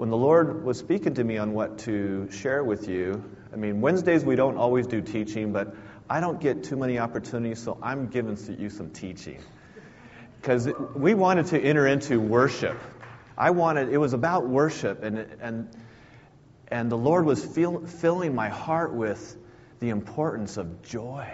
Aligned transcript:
when 0.00 0.08
the 0.08 0.16
Lord 0.16 0.64
was 0.64 0.78
speaking 0.78 1.12
to 1.16 1.22
me 1.22 1.36
on 1.36 1.52
what 1.52 1.80
to 1.80 2.30
share 2.30 2.64
with 2.64 2.88
you, 2.88 3.22
I 3.52 3.56
mean, 3.56 3.82
Wednesdays 3.82 4.24
we 4.24 4.34
don't 4.34 4.56
always 4.56 4.86
do 4.86 5.02
teaching, 5.02 5.52
but 5.52 5.74
I 6.08 6.20
don't 6.20 6.40
get 6.40 6.64
too 6.64 6.78
many 6.78 6.98
opportunities, 6.98 7.58
so 7.62 7.76
I'm 7.82 8.06
giving 8.06 8.38
you 8.58 8.70
some 8.70 8.92
teaching. 8.92 9.42
Because 10.40 10.70
we 10.96 11.12
wanted 11.12 11.48
to 11.48 11.60
enter 11.60 11.86
into 11.86 12.18
worship. 12.18 12.80
I 13.36 13.50
wanted, 13.50 13.90
it 13.90 13.98
was 13.98 14.14
about 14.14 14.48
worship, 14.48 15.02
and, 15.02 15.18
and, 15.18 15.68
and 16.68 16.90
the 16.90 16.96
Lord 16.96 17.26
was 17.26 17.44
feel, 17.44 17.86
filling 17.86 18.34
my 18.34 18.48
heart 18.48 18.94
with 18.94 19.36
the 19.80 19.90
importance 19.90 20.56
of 20.56 20.80
joy 20.80 21.28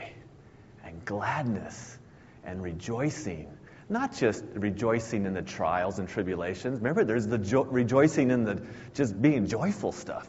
and 0.84 1.04
gladness 1.04 1.96
and 2.42 2.60
rejoicing. 2.60 3.55
Not 3.88 4.16
just 4.16 4.44
rejoicing 4.54 5.26
in 5.26 5.34
the 5.34 5.42
trials 5.42 5.98
and 5.98 6.08
tribulations. 6.08 6.78
Remember, 6.78 7.04
there's 7.04 7.26
the 7.26 7.38
jo- 7.38 7.64
rejoicing 7.64 8.30
in 8.30 8.44
the 8.44 8.62
just 8.94 9.20
being 9.20 9.46
joyful 9.46 9.92
stuff. 9.92 10.28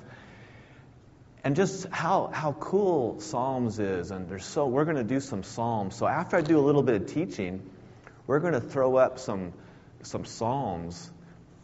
And 1.44 1.56
just 1.56 1.88
how, 1.90 2.30
how 2.32 2.52
cool 2.54 3.20
Psalms 3.20 3.80
is. 3.80 4.12
And 4.12 4.30
there's 4.30 4.46
so, 4.46 4.68
we're 4.68 4.86
going 4.86 4.98
to 4.98 5.04
do 5.04 5.20
some 5.20 5.44
Psalms. 5.44 5.96
So 5.96 6.06
after 6.06 6.38
I 6.38 6.42
do 6.42 6.60
a 6.60 6.62
little 6.62 6.84
bit 6.84 7.02
of 7.02 7.08
teaching, 7.08 7.68
we're 8.28 8.40
going 8.40 8.54
to 8.54 8.62
throw 8.62 8.96
up 8.98 9.18
some, 9.18 9.54
some 10.04 10.26
Psalms, 10.26 11.10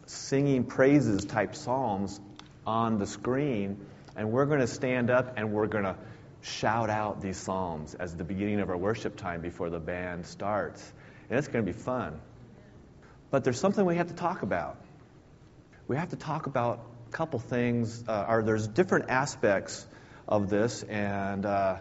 singing 0.06 0.64
praises 0.64 1.24
type 1.24 1.54
Psalms 1.54 2.20
on 2.66 2.98
the 2.98 3.06
screen. 3.06 3.86
And 4.16 4.32
we're 4.32 4.46
going 4.46 4.60
to 4.60 4.66
stand 4.66 5.10
up 5.10 5.34
and 5.36 5.52
we're 5.52 5.66
going 5.66 5.84
to 5.84 5.96
shout 6.44 6.90
out 6.90 7.20
these 7.22 7.38
psalms 7.38 7.94
as 7.94 8.14
the 8.14 8.24
beginning 8.24 8.60
of 8.60 8.68
our 8.68 8.76
worship 8.76 9.16
time 9.16 9.40
before 9.40 9.70
the 9.70 9.80
band 9.80 10.26
starts. 10.26 10.92
And 11.28 11.38
it's 11.38 11.48
going 11.48 11.64
to 11.64 11.72
be 11.72 11.78
fun. 11.78 12.20
But 13.30 13.44
there's 13.44 13.58
something 13.58 13.84
we 13.84 13.96
have 13.96 14.08
to 14.08 14.14
talk 14.14 14.42
about. 14.42 14.78
We 15.88 15.96
have 15.96 16.10
to 16.10 16.16
talk 16.16 16.46
about 16.46 16.84
a 17.08 17.12
couple 17.12 17.38
things. 17.38 18.04
Uh, 18.06 18.26
or 18.28 18.42
there's 18.42 18.66
different 18.66 19.10
aspects 19.10 19.86
of 20.28 20.48
this, 20.48 20.82
and 20.82 21.44
uh, 21.44 21.76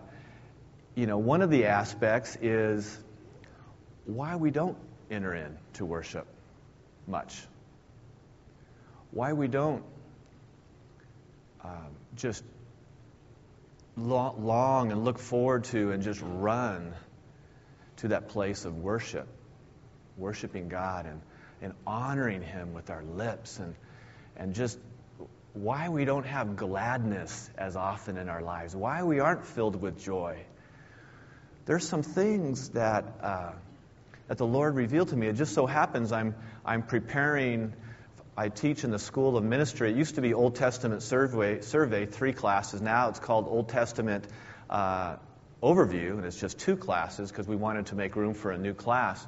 you 0.95 1.05
know, 1.05 1.17
one 1.17 1.41
of 1.41 1.49
the 1.49 1.65
aspects 1.65 2.37
is 2.41 2.97
why 4.05 4.35
we 4.35 4.51
don't 4.51 4.77
enter 5.09 5.33
into 5.33 5.85
worship 5.85 6.27
much. 7.07 7.41
Why 9.11 9.33
we 9.33 9.47
don't 9.47 9.83
um, 11.63 11.95
just 12.15 12.43
long 13.95 14.91
and 14.91 15.05
look 15.05 15.19
forward 15.19 15.65
to 15.65 15.91
and 15.91 16.03
just 16.03 16.21
run 16.23 16.93
to 18.03 18.09
that 18.09 18.27
place 18.27 18.65
of 18.65 18.77
worship, 18.79 19.25
worshiping 20.17 20.67
God 20.67 21.05
and, 21.05 21.21
and 21.61 21.73
honoring 21.87 22.41
Him 22.41 22.73
with 22.73 22.89
our 22.89 23.01
lips 23.01 23.59
and, 23.59 23.75
and 24.35 24.53
just 24.53 24.77
why 25.53 25.87
we 25.87 26.03
don't 26.03 26.25
have 26.25 26.57
gladness 26.57 27.49
as 27.57 27.77
often 27.77 28.17
in 28.17 28.27
our 28.27 28.41
lives, 28.41 28.75
why 28.75 29.03
we 29.03 29.21
aren't 29.21 29.45
filled 29.45 29.81
with 29.81 30.03
joy. 30.03 30.37
There's 31.65 31.87
some 31.87 32.03
things 32.03 32.71
that, 32.71 33.05
uh, 33.21 33.51
that 34.27 34.37
the 34.37 34.47
Lord 34.47 34.75
revealed 34.75 35.07
to 35.09 35.15
me. 35.15 35.27
It 35.27 35.37
just 35.37 35.53
so 35.53 35.65
happens 35.65 36.11
I'm, 36.11 36.35
I'm 36.65 36.83
preparing 36.83 37.71
I 38.35 38.49
teach 38.49 38.83
in 38.83 38.91
the 38.91 38.99
School 38.99 39.37
of 39.37 39.45
Ministry. 39.45 39.91
It 39.91 39.95
used 39.95 40.15
to 40.15 40.21
be 40.21 40.33
Old 40.33 40.55
Testament 40.55 41.03
survey, 41.03 41.61
survey 41.61 42.05
three 42.05 42.33
classes. 42.33 42.81
Now 42.81 43.07
it's 43.07 43.19
called 43.19 43.47
Old 43.47 43.69
Testament 43.69 44.25
uh, 44.69 45.15
Overview, 45.63 46.17
and 46.17 46.25
it's 46.25 46.39
just 46.39 46.59
two 46.59 46.75
classes 46.75 47.31
because 47.31 47.47
we 47.47 47.55
wanted 47.55 47.85
to 47.87 47.95
make 47.95 48.17
room 48.17 48.33
for 48.33 48.51
a 48.51 48.57
new 48.57 48.73
class. 48.73 49.25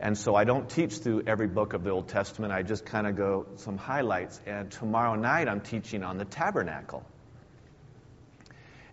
And 0.00 0.18
so 0.18 0.34
I 0.34 0.42
don't 0.42 0.68
teach 0.68 0.98
through 0.98 1.22
every 1.28 1.46
book 1.46 1.72
of 1.74 1.84
the 1.84 1.90
Old 1.90 2.08
Testament. 2.08 2.52
I 2.52 2.62
just 2.62 2.84
kind 2.84 3.06
of 3.06 3.14
go 3.14 3.46
some 3.56 3.78
highlights. 3.78 4.40
And 4.46 4.70
tomorrow 4.70 5.14
night 5.14 5.48
I'm 5.48 5.60
teaching 5.60 6.02
on 6.02 6.18
the 6.18 6.24
tabernacle. 6.24 7.04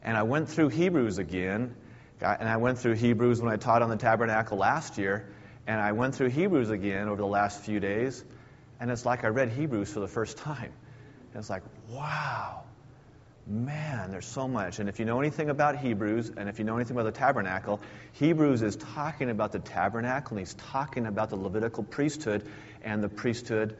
And 0.03 0.15
I 0.15 0.23
went 0.23 0.49
through 0.49 0.69
Hebrews 0.69 1.17
again, 1.17 1.75
and 2.21 2.47
I 2.47 2.57
went 2.57 2.77
through 2.77 2.93
Hebrews 2.93 3.41
when 3.41 3.51
I 3.51 3.55
taught 3.55 3.81
on 3.81 3.89
the 3.89 3.97
tabernacle 3.97 4.57
last 4.57 4.99
year, 4.99 5.27
and 5.65 5.81
I 5.81 5.93
went 5.93 6.15
through 6.15 6.29
Hebrews 6.29 6.69
again 6.69 7.07
over 7.07 7.21
the 7.21 7.27
last 7.27 7.63
few 7.63 7.79
days. 7.79 8.23
And 8.79 8.91
it's 8.91 9.05
like 9.05 9.23
I 9.23 9.29
read 9.29 9.49
Hebrews 9.49 9.91
for 9.91 9.99
the 9.99 10.07
first 10.07 10.37
time. 10.49 10.71
And 11.33 11.39
it's 11.39 11.49
like, 11.49 11.63
wow, 11.89 12.63
man, 13.51 14.11
there's 14.11 14.25
so 14.25 14.47
much. 14.47 14.79
And 14.79 14.87
if 14.87 14.99
you 14.99 15.05
know 15.05 15.19
anything 15.19 15.49
about 15.49 15.77
Hebrews, 15.77 16.31
and 16.35 16.47
if 16.47 16.57
you 16.57 16.65
know 16.65 16.77
anything 16.77 16.95
about 16.95 17.13
the 17.13 17.19
tabernacle, 17.19 17.81
Hebrews 18.13 18.61
is 18.61 18.75
talking 18.75 19.29
about 19.29 19.51
the 19.51 19.59
tabernacle, 19.59 20.37
and 20.37 20.47
he's 20.47 20.53
talking 20.53 21.05
about 21.05 21.29
the 21.29 21.35
Levitical 21.35 21.83
priesthood 21.83 22.47
and 22.83 23.03
the 23.03 23.09
priesthood 23.09 23.77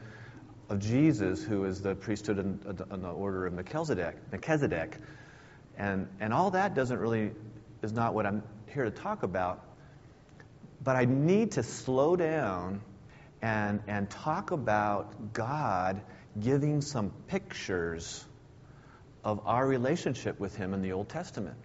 of 0.68 0.78
Jesus, 0.78 1.42
who 1.42 1.64
is 1.64 1.80
the 1.80 1.94
priesthood 1.94 2.38
in, 2.38 2.60
in 2.90 3.02
the 3.02 3.10
order 3.10 3.46
of 3.46 3.54
Melchizedek. 3.54 4.16
Melchizedek. 4.30 4.96
And, 5.76 6.08
and 6.20 6.32
all 6.32 6.50
that 6.50 6.74
doesn't 6.74 6.98
really, 6.98 7.32
is 7.82 7.92
not 7.92 8.14
what 8.14 8.26
I'm 8.26 8.42
here 8.72 8.84
to 8.84 8.90
talk 8.90 9.22
about. 9.22 9.64
But 10.84 10.96
I 10.96 11.04
need 11.06 11.52
to 11.52 11.62
slow 11.62 12.16
down 12.16 12.82
and, 13.40 13.80
and 13.86 14.08
talk 14.08 14.50
about 14.50 15.32
God 15.32 16.02
giving 16.38 16.80
some 16.80 17.12
pictures 17.28 18.24
of 19.24 19.40
our 19.46 19.66
relationship 19.66 20.40
with 20.40 20.56
Him 20.56 20.74
in 20.74 20.82
the 20.82 20.92
Old 20.92 21.08
Testament. 21.08 21.56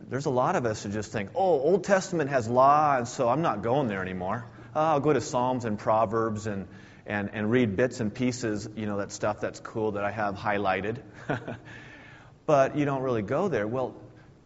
There's 0.00 0.26
a 0.26 0.30
lot 0.30 0.56
of 0.56 0.66
us 0.66 0.82
who 0.82 0.90
just 0.90 1.12
think, 1.12 1.30
oh, 1.34 1.60
Old 1.60 1.84
Testament 1.84 2.30
has 2.30 2.48
law, 2.48 2.96
and 2.96 3.08
so 3.08 3.28
I'm 3.28 3.42
not 3.42 3.62
going 3.62 3.88
there 3.88 4.02
anymore. 4.02 4.44
Oh, 4.74 4.80
I'll 4.80 5.00
go 5.00 5.12
to 5.12 5.20
Psalms 5.20 5.64
and 5.64 5.78
Proverbs 5.78 6.46
and, 6.46 6.66
and, 7.06 7.30
and 7.32 7.50
read 7.50 7.76
bits 7.76 8.00
and 8.00 8.12
pieces, 8.12 8.68
you 8.76 8.86
know, 8.86 8.98
that 8.98 9.12
stuff 9.12 9.40
that's 9.40 9.60
cool 9.60 9.92
that 9.92 10.04
I 10.04 10.10
have 10.10 10.34
highlighted. 10.34 10.98
but 12.46 12.76
you 12.76 12.84
don't 12.84 13.02
really 13.02 13.22
go 13.22 13.48
there. 13.48 13.66
Well, 13.66 13.94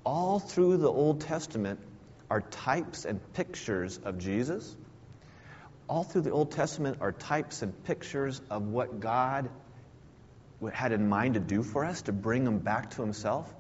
all 0.05 0.39
through 0.39 0.77
the 0.77 0.91
Old 0.91 1.23
Testament 1.23 1.81
are 2.31 2.41
types 2.41 3.05
and 3.05 3.21
pictures 3.33 3.99
of 4.05 4.19
Jesus 4.19 4.77
all 5.89 6.05
through 6.05 6.23
the 6.23 6.31
Old 6.31 6.53
Testament 6.53 6.99
are 7.01 7.13
types 7.13 7.63
and 7.63 7.85
pictures 7.85 8.41
of 8.51 8.63
what 8.63 9.01
God 9.01 9.49
had 10.73 10.93
in 10.93 11.09
mind 11.09 11.35
to 11.35 11.41
do 11.41 11.63
for 11.63 11.85
us, 11.85 12.03
to 12.03 12.13
bring 12.13 12.45
them 12.45 12.59
back 12.59 12.91
to 12.91 13.03
Himself. 13.03 13.53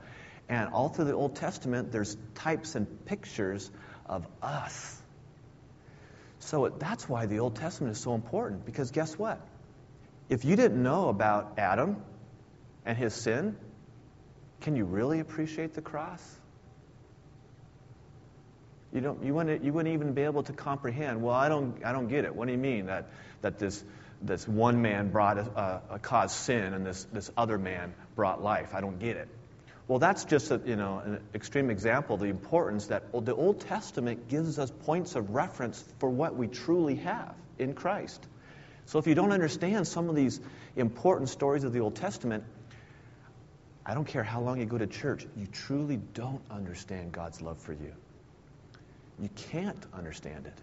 And 0.48 0.70
all 0.72 0.88
through 0.88 1.06
the 1.06 1.14
Old 1.14 1.36
Testament, 1.36 1.92
there's 1.92 2.16
types 2.34 2.74
and 2.74 3.04
pictures 3.04 3.70
of 4.06 4.26
us. 4.42 5.02
So 6.40 6.68
that's 6.68 7.08
why 7.08 7.26
the 7.26 7.40
Old 7.40 7.56
Testament 7.56 7.92
is 7.92 8.00
so 8.00 8.14
important, 8.14 8.64
because 8.64 8.90
guess 8.90 9.18
what? 9.18 9.40
If 10.28 10.44
you 10.44 10.56
didn't 10.56 10.82
know 10.82 11.08
about 11.08 11.58
Adam 11.58 12.02
and 12.84 12.96
his 12.96 13.14
sin, 13.14 13.56
can 14.60 14.76
you 14.76 14.84
really 14.84 15.20
appreciate 15.20 15.74
the 15.74 15.82
cross? 15.82 16.22
You, 18.92 19.02
don't, 19.02 19.22
you, 19.22 19.34
wouldn't, 19.34 19.62
you 19.62 19.72
wouldn't 19.72 19.94
even 19.94 20.14
be 20.14 20.22
able 20.22 20.42
to 20.44 20.52
comprehend. 20.52 21.22
Well, 21.22 21.34
I 21.34 21.48
don't, 21.48 21.84
I 21.84 21.92
don't 21.92 22.08
get 22.08 22.24
it. 22.24 22.34
What 22.34 22.46
do 22.46 22.52
you 22.52 22.58
mean 22.58 22.86
that, 22.86 23.08
that 23.42 23.58
this, 23.58 23.84
this 24.22 24.46
one 24.46 24.82
man 24.82 25.10
brought 25.10 25.38
a, 25.38 25.42
a, 25.42 25.94
a 25.94 25.98
caused 25.98 26.34
sin 26.34 26.74
and 26.74 26.84
this, 26.84 27.04
this 27.12 27.30
other 27.36 27.58
man 27.58 27.94
brought 28.14 28.42
life? 28.42 28.74
I 28.74 28.80
don't 28.80 28.98
get 28.98 29.16
it. 29.16 29.28
Well, 29.86 29.98
that's 29.98 30.24
just 30.24 30.50
a, 30.50 30.60
you 30.66 30.76
know, 30.76 30.98
an 30.98 31.20
extreme 31.34 31.70
example 31.70 32.14
of 32.14 32.20
the 32.20 32.26
importance 32.26 32.88
that 32.88 33.04
the 33.12 33.34
Old 33.34 33.60
Testament 33.60 34.28
gives 34.28 34.58
us 34.58 34.70
points 34.84 35.14
of 35.16 35.30
reference 35.30 35.82
for 35.98 36.10
what 36.10 36.36
we 36.36 36.46
truly 36.46 36.96
have 36.96 37.34
in 37.58 37.72
Christ. 37.72 38.26
So 38.84 38.98
if 38.98 39.06
you 39.06 39.14
don't 39.14 39.32
understand 39.32 39.88
some 39.88 40.10
of 40.10 40.14
these 40.14 40.40
important 40.76 41.30
stories 41.30 41.64
of 41.64 41.72
the 41.72 41.80
Old 41.80 41.96
Testament, 41.96 42.44
I 43.84 43.94
don't 43.94 44.06
care 44.06 44.22
how 44.22 44.42
long 44.42 44.60
you 44.60 44.66
go 44.66 44.76
to 44.76 44.86
church, 44.86 45.26
you 45.36 45.46
truly 45.46 45.96
don't 45.96 46.42
understand 46.50 47.12
God's 47.12 47.40
love 47.40 47.58
for 47.58 47.72
you. 47.72 47.94
You 49.18 49.30
can't 49.50 49.82
understand 49.94 50.46
it. 50.46 50.54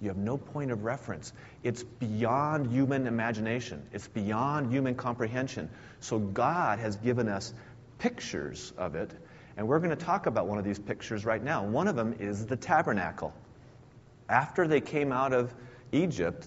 You 0.00 0.08
have 0.08 0.16
no 0.16 0.38
point 0.38 0.70
of 0.70 0.84
reference. 0.84 1.32
It's 1.62 1.82
beyond 1.82 2.70
human 2.72 3.06
imagination, 3.06 3.82
it's 3.92 4.08
beyond 4.08 4.72
human 4.72 4.94
comprehension. 4.94 5.70
So 6.00 6.18
God 6.18 6.78
has 6.78 6.96
given 6.96 7.28
us 7.28 7.52
pictures 7.98 8.72
of 8.78 8.94
it, 8.94 9.10
and 9.56 9.68
we're 9.68 9.78
going 9.78 9.90
to 9.90 10.04
talk 10.04 10.26
about 10.26 10.46
one 10.46 10.58
of 10.58 10.64
these 10.64 10.78
pictures 10.78 11.24
right 11.24 11.42
now. 11.42 11.66
One 11.66 11.86
of 11.86 11.96
them 11.96 12.16
is 12.18 12.46
the 12.46 12.56
tabernacle. 12.56 13.34
After 14.28 14.66
they 14.66 14.80
came 14.80 15.12
out 15.12 15.32
of 15.32 15.52
Egypt, 15.92 16.46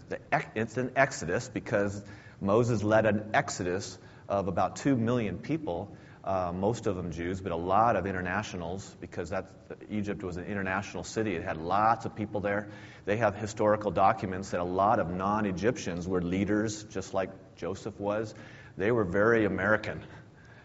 it's 0.56 0.78
an 0.78 0.92
exodus 0.96 1.50
because 1.50 2.02
Moses 2.42 2.82
led 2.82 3.06
an 3.06 3.32
exodus 3.34 3.98
of 4.28 4.48
about 4.48 4.78
2 4.78 4.96
million 4.96 5.38
people 5.38 5.96
uh, 6.24 6.54
most 6.54 6.88
of 6.88 6.96
them 6.96 7.12
Jews, 7.12 7.42
but 7.42 7.52
a 7.52 7.58
lot 7.58 7.98
of 7.98 8.06
internationals, 8.06 8.96
because 9.02 9.32
that 9.32 9.46
Egypt 9.90 10.24
was 10.24 10.38
an 10.38 10.46
international 10.46 11.04
city. 11.04 11.36
It 11.36 11.44
had 11.44 11.58
lots 11.58 12.06
of 12.06 12.16
people 12.16 12.40
there. 12.40 12.70
They 13.06 13.18
have 13.18 13.36
historical 13.36 13.92
documents 13.92 14.52
that 14.52 14.62
a 14.62 14.66
lot 14.66 15.00
of 15.00 15.10
non-Egyptians 15.10 16.08
were 16.08 16.22
leaders, 16.22 16.86
just 16.86 17.14
like 17.14 17.30
Joseph 17.58 18.00
was. 18.00 18.34
They 18.78 18.92
were 18.92 19.04
very 19.04 19.44
American, 19.44 20.02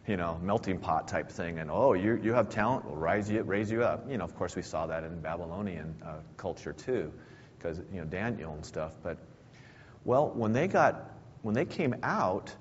you 0.07 0.17
know, 0.17 0.39
melting 0.41 0.79
pot 0.79 1.09
type 1.09 1.31
thing. 1.31 1.59
And 1.59 1.71
oh, 1.73 1.93
you 1.95 2.21
you 2.23 2.35
have 2.35 2.51
talent, 2.51 2.85
we'll 2.85 2.95
rise 2.95 3.29
you 3.29 3.43
raise 3.43 3.71
you 3.71 3.83
up. 3.83 4.09
You 4.09 4.19
know, 4.19 4.25
of 4.25 4.37
course, 4.37 4.55
we 4.55 4.63
saw 4.63 4.87
that 4.87 5.03
in 5.03 5.21
Babylonian 5.21 5.97
uh, 6.05 6.19
culture 6.37 6.73
too, 6.73 7.13
because 7.59 7.81
you 7.93 7.99
know 7.99 8.05
Daniel 8.05 8.53
and 8.53 8.65
stuff. 8.65 8.93
But 9.03 9.19
well, 10.05 10.31
when 10.31 10.53
they 10.53 10.69
got 10.69 11.11
when 11.43 11.55
they 11.55 11.65
came 11.65 11.97
out 12.05 12.55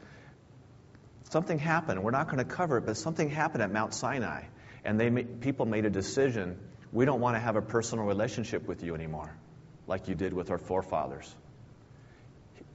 something 1.29 1.59
happened. 1.59 2.03
We're 2.03 2.12
not 2.12 2.27
going 2.27 2.39
to 2.39 2.45
cover 2.45 2.77
it, 2.77 2.85
but 2.85 2.97
something 2.97 3.29
happened 3.29 3.63
at 3.63 3.71
Mount 3.71 3.94
Sinai. 3.94 4.44
And 4.83 5.00
they 5.00 5.09
people 5.09 5.65
made 5.65 5.85
a 5.85 5.89
decision 5.89 6.57
we 6.91 7.06
don't 7.06 7.19
want 7.19 7.35
to 7.35 7.39
have 7.39 7.56
a 7.56 7.62
personal 7.62 8.06
relationship 8.06 8.68
with 8.68 8.83
you 8.83 8.95
anymore, 8.95 9.35
like 9.88 10.07
you 10.07 10.15
did 10.15 10.33
with 10.33 10.51
our 10.51 10.57
forefathers. 10.57 11.33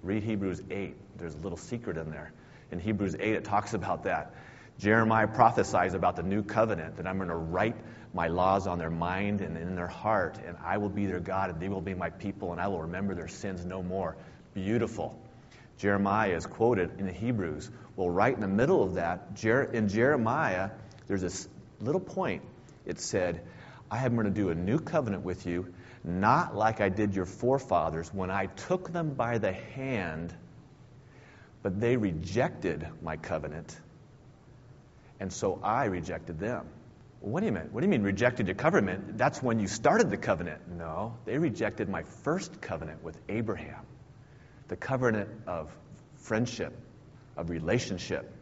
Read 0.03 0.23
Hebrews 0.23 0.63
8. 0.71 0.95
There's 1.17 1.35
a 1.35 1.39
little 1.39 1.57
secret 1.57 1.97
in 1.97 2.11
there. 2.11 2.33
In 2.71 2.79
Hebrews 2.79 3.15
8, 3.19 3.35
it 3.35 3.45
talks 3.45 3.75
about 3.75 4.05
that. 4.05 4.35
Jeremiah 4.79 5.29
prophesies 5.29 5.95
about 5.95 6.17
the 6.17 6.23
new 6.23 6.43
covenant 6.43 6.97
that 6.97 7.07
I'm 7.07 7.19
going 7.19 7.29
to 7.29 7.37
write 7.37 7.77
my 8.13 8.29
laws 8.29 8.67
on 8.67 8.79
their 8.79 8.91
mind 8.91 9.41
and 9.41 9.57
in 9.57 9.77
their 9.77 9.87
heart, 9.87 10.39
and 10.45 10.57
I 10.65 10.79
will 10.79 10.89
be 10.89 11.07
their 11.07 11.21
God, 11.21 11.51
and 11.51 11.61
they 11.61 11.69
will 11.69 11.81
be 11.81 11.95
my 11.95 12.11
people, 12.11 12.53
and 12.53 12.61
I 12.61 12.69
will 12.69 12.83
remember 12.83 13.15
their 13.15 13.29
sins 13.29 13.65
no 13.65 13.83
more. 13.83 14.17
Beautiful. 14.55 15.22
Jeremiah 15.79 16.37
is 16.37 16.47
quoted 16.47 16.99
in 16.99 17.07
the 17.07 17.13
Hebrews. 17.13 17.71
Well, 17.97 18.09
right 18.09 18.35
in 18.35 18.41
the 18.41 18.49
middle 18.49 18.83
of 18.83 18.95
that, 18.95 19.43
in 19.45 19.89
Jeremiah, 19.89 20.71
there's 21.09 21.23
this 21.23 21.49
little 21.81 22.01
point. 22.01 22.43
It 22.87 23.01
said, 23.01 23.43
I 23.91 24.05
am 24.05 24.15
going 24.15 24.27
to 24.27 24.33
do 24.33 24.49
a 24.51 24.55
new 24.55 24.79
covenant 24.79 25.25
with 25.25 25.47
you, 25.47 25.75
not 26.05 26.57
like 26.57 26.81
I 26.81 26.89
did 26.89 27.15
your 27.15 27.27
forefathers 27.27 28.13
when 28.13 28.31
I 28.31 28.47
took 28.47 28.93
them 28.93 29.15
by 29.15 29.39
the 29.39 29.53
hand, 29.53 30.35
but 31.63 31.81
they 31.81 31.97
rejected 31.97 32.87
my 33.03 33.17
covenant, 33.17 33.79
and 35.21 35.33
so 35.33 35.61
I 35.63 35.85
rejected 35.85 36.41
them. 36.41 36.67
What 37.21 37.41
do 37.41 37.47
you 37.47 37.53
mean? 37.53 37.69
What 37.71 37.83
do 37.83 37.87
you 37.87 37.91
mean 37.91 38.03
rejected 38.03 38.49
your 38.49 38.57
covenant? 38.57 39.17
That's 39.17 39.41
when 39.41 39.61
you 39.61 39.69
started 39.69 40.11
the 40.11 40.17
covenant. 40.17 40.69
No, 40.77 41.15
they 41.25 41.39
rejected 41.39 41.89
my 41.89 42.03
first 42.25 42.61
covenant 42.61 43.05
with 43.05 43.17
Abraham, 43.29 43.87
the 44.73 44.77
covenant 44.77 45.29
of 45.47 45.71
friendship, 46.17 46.73
of 47.37 47.51
relationship. 47.51 48.35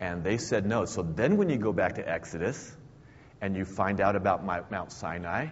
And 0.00 0.24
they 0.24 0.38
said 0.38 0.64
no. 0.64 0.86
So 0.86 1.02
then 1.02 1.36
when 1.36 1.50
you 1.50 1.58
go 1.58 1.70
back 1.70 1.96
to 1.96 2.08
Exodus 2.08 2.74
and 3.42 3.54
you 3.54 3.66
find 3.66 4.00
out 4.00 4.16
about 4.16 4.42
Mount 4.42 4.90
Sinai, 4.90 5.48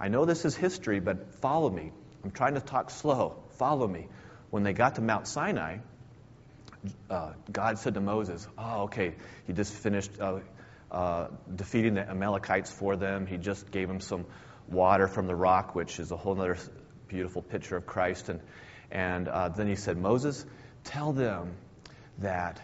I 0.00 0.08
know 0.08 0.24
this 0.24 0.46
is 0.46 0.56
history, 0.56 0.98
but 0.98 1.34
follow 1.42 1.68
me. 1.68 1.92
I'm 2.24 2.30
trying 2.30 2.54
to 2.54 2.62
talk 2.62 2.88
slow. 2.88 3.36
Follow 3.58 3.86
me. 3.86 4.08
When 4.48 4.62
they 4.62 4.72
got 4.72 4.94
to 4.94 5.02
Mount 5.02 5.28
Sinai, 5.28 5.80
uh, 7.10 7.32
God 7.52 7.78
said 7.78 7.92
to 7.92 8.00
Moses, 8.00 8.48
Oh, 8.56 8.84
okay, 8.84 9.14
he 9.46 9.52
just 9.52 9.74
finished 9.74 10.18
uh, 10.18 10.38
uh, 10.90 11.26
defeating 11.54 11.92
the 11.96 12.08
Amalekites 12.08 12.72
for 12.72 12.96
them. 12.96 13.26
He 13.26 13.36
just 13.36 13.70
gave 13.70 13.88
them 13.88 14.00
some 14.00 14.24
water 14.70 15.06
from 15.06 15.26
the 15.26 15.36
rock, 15.36 15.74
which 15.74 16.00
is 16.00 16.12
a 16.12 16.16
whole 16.16 16.40
other 16.40 16.56
beautiful 17.08 17.42
picture 17.42 17.76
of 17.76 17.84
Christ. 17.84 18.30
And, 18.30 18.40
and 18.90 19.28
uh, 19.28 19.48
then 19.48 19.68
he 19.68 19.76
said, 19.76 19.96
Moses, 19.98 20.44
tell 20.84 21.12
them 21.12 21.54
that 22.18 22.60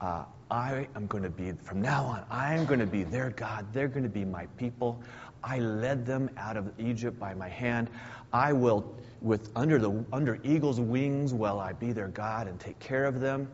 uh, 0.00 0.24
I 0.50 0.88
am 0.96 1.06
going 1.06 1.22
to 1.22 1.30
be, 1.30 1.52
from 1.52 1.82
now 1.82 2.04
on, 2.06 2.24
I 2.30 2.54
am 2.54 2.66
going 2.66 2.80
to 2.80 2.86
be 2.86 3.04
their 3.04 3.30
God. 3.30 3.72
They're 3.72 3.88
going 3.88 4.04
to 4.04 4.08
be 4.08 4.24
my 4.24 4.46
people. 4.58 5.02
I 5.42 5.58
led 5.58 6.06
them 6.06 6.30
out 6.36 6.56
of 6.56 6.72
Egypt 6.78 7.18
by 7.18 7.34
my 7.34 7.48
hand. 7.48 7.88
I 8.32 8.52
will, 8.52 8.94
with 9.20 9.50
under 9.56 9.78
the 9.78 10.04
under 10.12 10.38
eagle's 10.44 10.78
wings, 10.78 11.32
will 11.32 11.58
I 11.58 11.72
be 11.72 11.92
their 11.92 12.08
God 12.08 12.46
and 12.46 12.60
take 12.60 12.78
care 12.78 13.04
of 13.04 13.20
them. 13.20 13.48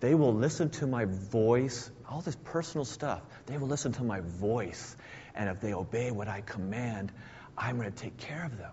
They 0.00 0.14
will 0.14 0.34
listen 0.34 0.70
to 0.70 0.86
my 0.86 1.04
voice, 1.04 1.90
all 2.08 2.20
this 2.20 2.36
personal 2.44 2.84
stuff. 2.84 3.22
They 3.46 3.58
will 3.58 3.68
listen 3.68 3.92
to 3.92 4.02
my 4.02 4.20
voice. 4.20 4.96
And 5.34 5.48
if 5.48 5.60
they 5.60 5.74
obey 5.74 6.10
what 6.10 6.28
I 6.28 6.40
command, 6.40 7.12
I'm 7.56 7.76
going 7.76 7.90
to 7.90 7.96
take 7.96 8.16
care 8.16 8.44
of 8.44 8.56
them. 8.56 8.72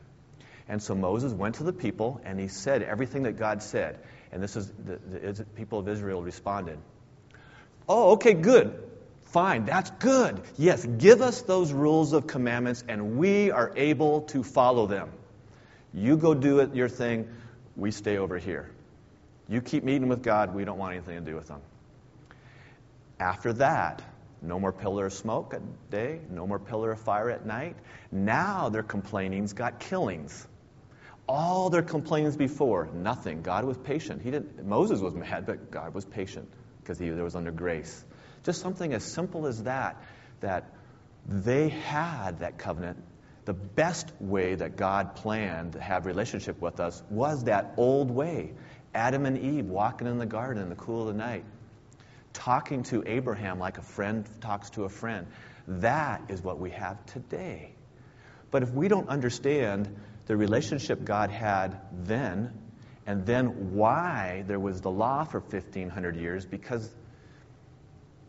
And 0.70 0.82
so 0.82 0.96
Moses 0.96 1.32
went 1.32 1.56
to 1.56 1.64
the 1.64 1.74
people 1.74 2.22
and 2.26 2.40
he 2.40 2.48
said 2.48 2.84
everything 2.84 3.24
that 3.24 3.38
God 3.38 3.64
said. 3.64 4.00
And 4.32 4.44
this 4.44 4.56
is 4.56 4.68
the, 4.68 4.98
the 5.32 5.44
people 5.44 5.80
of 5.80 5.88
Israel 5.88 6.22
responded. 6.22 6.78
Oh, 7.88 8.14
okay, 8.14 8.34
good. 8.34 8.84
Fine, 9.26 9.66
that's 9.66 9.90
good. 9.92 10.42
Yes, 10.58 10.86
give 10.86 11.22
us 11.22 11.42
those 11.42 11.72
rules 11.72 12.14
of 12.14 12.28
commandments 12.28 12.84
and 12.88 13.18
we 13.18 13.52
are 13.52 13.72
able 13.76 14.22
to 14.22 14.44
follow 14.44 14.88
them. 14.88 15.10
You 15.94 16.18
go 16.18 16.34
do 16.34 16.60
it, 16.60 16.76
your 16.76 16.90
thing, 16.90 17.28
we 17.76 17.92
stay 17.92 18.18
over 18.18 18.38
here. 18.38 18.70
You 19.50 19.62
keep 19.62 19.84
meeting 19.84 20.10
with 20.10 20.24
God, 20.24 20.54
we 20.54 20.66
don't 20.66 20.78
want 20.78 20.94
anything 20.94 21.24
to 21.24 21.32
do 21.32 21.36
with 21.36 21.48
them. 21.48 21.62
After 23.20 23.54
that, 23.54 24.02
no 24.42 24.60
more 24.60 24.72
pillar 24.72 25.08
of 25.08 25.14
smoke 25.14 25.54
at 25.54 25.62
day, 25.90 26.20
no 26.30 26.46
more 26.46 26.60
pillar 26.60 26.92
of 26.92 27.00
fire 27.00 27.30
at 27.30 27.46
night. 27.46 27.76
Now 28.12 28.70
their 28.70 28.84
complainings 28.84 29.54
got 29.54 29.80
killings. 29.80 30.48
All 31.28 31.70
their 31.70 31.82
complaints 31.82 32.36
before, 32.38 32.88
nothing. 32.94 33.42
God 33.42 33.66
was 33.66 33.78
patient. 33.78 34.22
He 34.22 34.32
didn't, 34.32 34.66
Moses 34.66 35.02
was 35.02 35.14
mad, 35.14 35.46
but 35.46 35.72
God 35.72 35.94
was 35.94 36.06
patient 36.06 36.50
because 36.82 36.98
he 36.98 37.10
was 37.10 37.36
under 37.36 37.52
grace. 37.52 38.04
Just 38.44 38.62
something 38.62 38.94
as 38.94 39.04
simple 39.04 39.46
as 39.46 39.64
that, 39.64 40.02
that 40.40 40.72
they 41.28 41.70
had 41.70 42.40
that 42.40 42.58
covenant. 42.58 43.04
The 43.44 43.54
best 43.54 44.12
way 44.20 44.56
that 44.56 44.78
God 44.78 45.16
planned 45.16 45.74
to 45.74 45.82
have 45.82 46.06
relationship 46.06 46.62
with 46.62 46.80
us 46.80 47.02
was 47.10 47.44
that 47.46 47.74
old 47.78 48.10
way. 48.10 48.54
Adam 48.94 49.26
and 49.26 49.38
Eve 49.38 49.66
walking 49.66 50.08
in 50.08 50.18
the 50.18 50.26
garden 50.26 50.62
in 50.64 50.70
the 50.70 50.76
cool 50.76 51.02
of 51.02 51.08
the 51.08 51.14
night, 51.14 51.44
talking 52.34 52.84
to 52.84 53.04
Abraham 53.06 53.60
like 53.60 53.78
a 53.78 53.82
friend 53.82 54.26
talks 54.42 54.70
to 54.72 54.84
a 54.86 54.90
friend. 54.90 55.28
That 55.68 56.22
is 56.30 56.42
what 56.42 56.60
we 56.60 56.72
have 56.72 57.06
today. 57.08 57.74
But 58.50 58.64
if 58.64 58.72
we 58.72 58.88
don't 58.88 59.10
understand 59.10 59.94
the 60.28 60.38
relationship 60.38 61.04
God 61.04 61.32
had 61.32 61.80
then, 61.92 62.54
and 63.06 63.26
then 63.26 63.74
why 63.74 64.44
there 64.46 64.60
was 64.60 64.82
the 64.82 64.92
law 64.92 65.24
for 65.24 65.40
1500 65.40 66.18
years, 66.18 66.46
because 66.46 66.88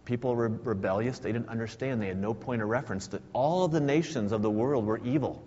people 0.04 0.34
were 0.34 0.48
rebellious, 0.48 1.18
they 1.18 1.32
didn't 1.32 1.48
understand, 1.48 2.00
they 2.00 2.06
had 2.06 2.20
no 2.20 2.32
point 2.32 2.62
of 2.62 2.68
reference 2.68 3.08
that 3.08 3.20
all 3.32 3.64
of 3.64 3.72
the 3.72 3.80
nations 3.80 4.32
of 4.32 4.42
the 4.42 4.50
world 4.50 4.86
were 4.86 4.98
evil. 4.98 5.42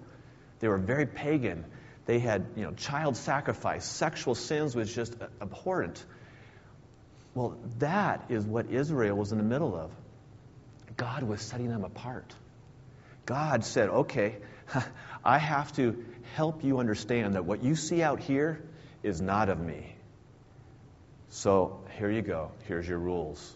They 0.60 0.68
were 0.68 0.78
very 0.78 1.08
pagan. 1.08 1.66
They 2.06 2.20
had, 2.20 2.46
you 2.56 2.64
know, 2.64 2.72
child 2.74 3.16
sacrifice, 3.16 3.86
sexual 3.86 4.36
sins 4.36 4.76
was 4.76 4.94
just 4.94 5.16
abhorrent. 5.42 6.04
Well, 7.34 7.58
that 7.80 8.26
is 8.30 8.46
what 8.46 8.70
Israel 8.70 9.16
was 9.16 9.32
in 9.32 9.38
the 9.38 9.44
middle 9.44 9.76
of. 9.76 9.92
God 10.98 11.24
was 11.24 11.42
setting 11.42 11.70
them 11.70 11.86
apart. 11.86 12.36
God 13.26 13.64
said, 13.64 13.90
okay, 13.90 14.38
I 15.24 15.38
have 15.38 15.72
to 15.74 16.04
help 16.36 16.64
you 16.64 16.80
understand 16.80 17.36
that 17.36 17.46
what 17.46 17.64
you 17.64 17.76
see 17.76 18.02
out 18.02 18.20
here 18.20 18.62
is 19.04 19.22
not 19.22 19.50
of 19.50 19.60
me. 19.60 19.96
So 21.30 21.82
here 21.98 22.10
you 22.10 22.22
go. 22.22 22.52
Here's 22.68 22.88
your 22.88 23.00
rules. 23.00 23.56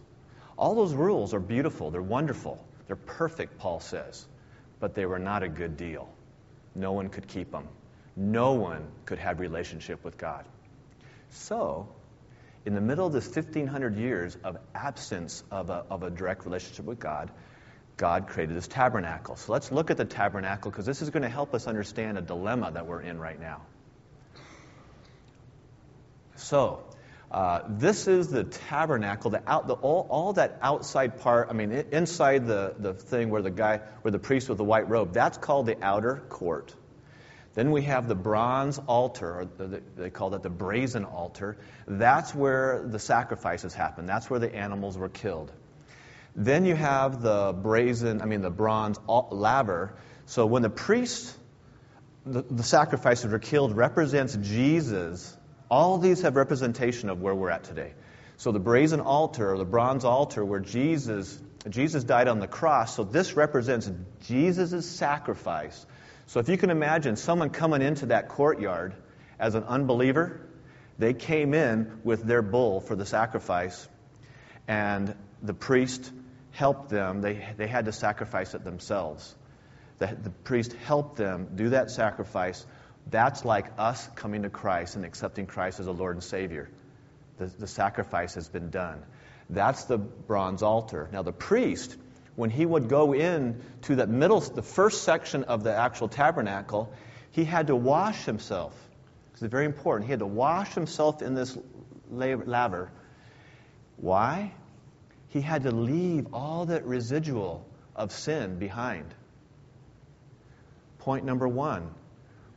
All 0.57 0.75
those 0.75 0.93
rules 0.93 1.33
are 1.33 1.39
beautiful. 1.39 1.91
They're 1.91 2.01
wonderful. 2.01 2.63
They're 2.87 2.95
perfect, 2.95 3.57
Paul 3.57 3.79
says. 3.79 4.25
But 4.79 4.95
they 4.95 5.05
were 5.05 5.19
not 5.19 5.43
a 5.43 5.49
good 5.49 5.77
deal. 5.77 6.09
No 6.73 6.93
one 6.93 7.09
could 7.09 7.27
keep 7.27 7.51
them 7.51 7.67
no 8.15 8.53
one 8.53 8.87
could 9.05 9.19
have 9.19 9.39
relationship 9.39 10.03
with 10.03 10.17
God. 10.17 10.45
So, 11.29 11.89
in 12.65 12.73
the 12.73 12.81
middle 12.81 13.05
of 13.05 13.13
this 13.13 13.25
1500 13.25 13.97
years 13.97 14.37
of 14.43 14.57
absence 14.73 15.43
of 15.51 15.69
a, 15.69 15.85
of 15.89 16.03
a 16.03 16.09
direct 16.09 16.45
relationship 16.45 16.85
with 16.85 16.99
God, 16.99 17.29
God 17.97 18.27
created 18.27 18.55
this 18.55 18.67
tabernacle. 18.67 19.35
So 19.37 19.53
let's 19.53 19.71
look 19.71 19.89
at 19.89 19.97
the 19.97 20.05
tabernacle 20.05 20.69
because 20.69 20.85
this 20.85 21.01
is 21.01 21.09
going 21.09 21.23
to 21.23 21.29
help 21.29 21.53
us 21.53 21.67
understand 21.67 22.17
a 22.17 22.21
dilemma 22.21 22.71
that 22.73 22.87
we're 22.87 23.01
in 23.01 23.19
right 23.19 23.39
now. 23.39 23.61
So, 26.35 26.83
uh, 27.31 27.61
this 27.69 28.07
is 28.07 28.27
the 28.27 28.43
tabernacle, 28.43 29.31
the 29.31 29.41
out, 29.49 29.67
the, 29.67 29.73
all, 29.73 30.07
all 30.09 30.33
that 30.33 30.59
outside 30.61 31.19
part. 31.19 31.47
I 31.49 31.53
mean, 31.53 31.71
inside 31.71 32.45
the, 32.45 32.75
the 32.77 32.93
thing 32.93 33.29
where 33.29 33.41
the 33.41 33.51
guy, 33.51 33.81
where 34.01 34.11
the 34.11 34.19
priest 34.19 34.49
with 34.49 34.57
the 34.57 34.63
white 34.63 34.89
robe, 34.89 35.13
that's 35.13 35.37
called 35.37 35.65
the 35.65 35.81
outer 35.83 36.23
court. 36.29 36.73
Then 37.53 37.71
we 37.71 37.83
have 37.83 38.09
the 38.09 38.15
bronze 38.15 38.79
altar, 38.79 39.39
or 39.39 39.45
the, 39.45 39.81
they 39.95 40.09
call 40.09 40.31
that 40.31 40.43
the 40.43 40.49
brazen 40.49 41.05
altar. 41.05 41.57
That's 41.87 42.35
where 42.35 42.85
the 42.85 42.99
sacrifices 42.99 43.73
happen. 43.73 44.05
That's 44.05 44.29
where 44.29 44.39
the 44.39 44.53
animals 44.53 44.97
were 44.97 45.09
killed. 45.09 45.51
Then 46.35 46.65
you 46.65 46.75
have 46.75 47.21
the 47.21 47.53
brazen, 47.53 48.21
I 48.21 48.25
mean 48.25 48.41
the 48.41 48.49
bronze 48.49 48.99
laver. 49.07 49.95
So 50.25 50.45
when 50.45 50.61
the 50.61 50.69
priest, 50.69 51.35
the, 52.25 52.41
the 52.41 52.63
sacrifices 52.63 53.31
were 53.31 53.39
killed, 53.39 53.75
represents 53.75 54.35
Jesus. 54.35 55.35
All 55.69 55.97
these 55.97 56.21
have 56.21 56.35
representation 56.35 57.09
of 57.09 57.21
where 57.21 57.33
we're 57.33 57.49
at 57.49 57.63
today. 57.63 57.93
So 58.37 58.51
the 58.51 58.59
brazen 58.59 58.99
altar, 58.99 59.53
or 59.53 59.57
the 59.57 59.65
bronze 59.65 60.03
altar, 60.03 60.43
where 60.43 60.59
Jesus 60.59 61.41
Jesus 61.67 62.03
died 62.03 62.27
on 62.27 62.39
the 62.39 62.47
cross. 62.47 62.95
So 62.95 63.03
this 63.03 63.33
represents 63.33 63.89
Jesus' 64.21 64.87
sacrifice 64.87 65.83
so 66.27 66.39
if 66.39 66.49
you 66.49 66.57
can 66.57 66.69
imagine 66.69 67.15
someone 67.15 67.49
coming 67.51 67.81
into 67.81 68.07
that 68.07 68.29
courtyard 68.29 68.95
as 69.39 69.55
an 69.55 69.63
unbeliever, 69.63 70.41
they 70.97 71.13
came 71.13 71.53
in 71.53 71.99
with 72.03 72.23
their 72.23 72.41
bull 72.41 72.79
for 72.79 72.95
the 72.95 73.05
sacrifice, 73.05 73.87
and 74.67 75.15
the 75.43 75.53
priest 75.53 76.11
helped 76.55 76.89
them. 76.89 77.21
They, 77.21 77.45
they 77.57 77.67
had 77.67 77.85
to 77.85 77.91
sacrifice 77.91 78.53
it 78.53 78.63
themselves. 78.63 79.35
The, 79.97 80.07
the 80.07 80.29
priest 80.29 80.71
helped 80.73 81.17
them 81.17 81.49
do 81.55 81.69
that 81.69 81.91
sacrifice. 81.91 82.65
That's 83.11 83.43
like 83.43 83.65
us 83.77 84.07
coming 84.15 84.43
to 84.43 84.49
Christ 84.49 84.95
and 84.95 85.03
accepting 85.03 85.47
Christ 85.47 85.81
as 85.81 85.87
a 85.87 85.91
Lord 85.91 86.15
and 86.15 86.23
Savior. 86.23 86.69
The, 87.37 87.47
the 87.47 87.67
sacrifice 87.67 88.35
has 88.35 88.47
been 88.47 88.69
done. 88.69 89.03
That's 89.49 89.83
the 89.83 89.97
bronze 89.97 90.63
altar. 90.63 91.09
Now, 91.11 91.23
the 91.23 91.33
priest, 91.33 91.97
when 92.37 92.49
he 92.49 92.65
would 92.65 92.87
go 92.87 93.13
in 93.13 93.61
to 93.83 93.97
that 93.97 94.07
middle, 94.07 94.39
the 94.39 94.63
first 94.63 95.03
section 95.03 95.43
of 95.43 95.63
the 95.63 95.75
actual 95.75 96.07
tabernacle, 96.07 96.91
he 97.31 97.43
had 97.43 97.67
to 97.67 97.75
wash 97.75 98.23
himself. 98.23 98.73
It's 99.33 99.41
very 99.41 99.65
important. 99.65 100.07
He 100.07 100.11
had 100.11 100.19
to 100.19 100.25
wash 100.25 100.73
himself 100.73 101.21
in 101.21 101.35
this 101.35 101.57
laver. 102.09 102.91
Why? 103.97 104.53
He 105.35 105.41
had 105.41 105.63
to 105.63 105.71
leave 105.71 106.27
all 106.33 106.67
that 106.67 106.85
residual 106.85 107.65
of 107.93 108.13
sin 108.13 108.57
behind. 108.57 109.13
Point 110.99 111.25
number 111.25 111.45
one 111.45 111.89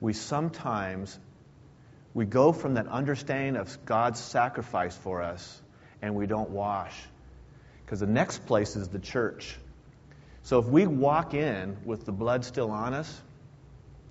we 0.00 0.12
sometimes 0.12 1.18
we 2.14 2.24
go 2.24 2.52
from 2.52 2.74
that 2.74 2.86
understanding 2.86 3.56
of 3.56 3.84
God's 3.84 4.20
sacrifice 4.20 4.96
for 4.96 5.22
us 5.22 5.60
and 6.02 6.14
we 6.14 6.28
don't 6.28 6.50
wash. 6.50 6.94
Because 7.84 7.98
the 7.98 8.06
next 8.06 8.46
place 8.46 8.76
is 8.76 8.86
the 8.86 9.00
church. 9.00 9.56
So 10.44 10.60
if 10.60 10.66
we 10.66 10.86
walk 10.86 11.34
in 11.34 11.78
with 11.84 12.04
the 12.06 12.12
blood 12.12 12.44
still 12.44 12.70
on 12.70 12.94
us, 12.94 13.22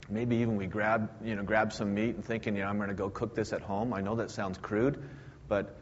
maybe 0.09 0.35
even 0.37 0.57
we 0.57 0.65
grab, 0.65 1.09
you 1.23 1.37
know, 1.37 1.43
grab 1.43 1.71
some 1.71 1.93
meat 1.93 2.15
and 2.15 2.25
thinking, 2.25 2.57
you 2.57 2.63
know, 2.63 2.67
I'm 2.67 2.75
going 2.75 2.89
to 2.89 2.95
go 2.95 3.09
cook 3.09 3.33
this 3.33 3.53
at 3.53 3.61
home. 3.61 3.93
I 3.93 4.01
know 4.01 4.15
that 4.15 4.29
sounds 4.29 4.57
crude, 4.57 5.01
but 5.47 5.73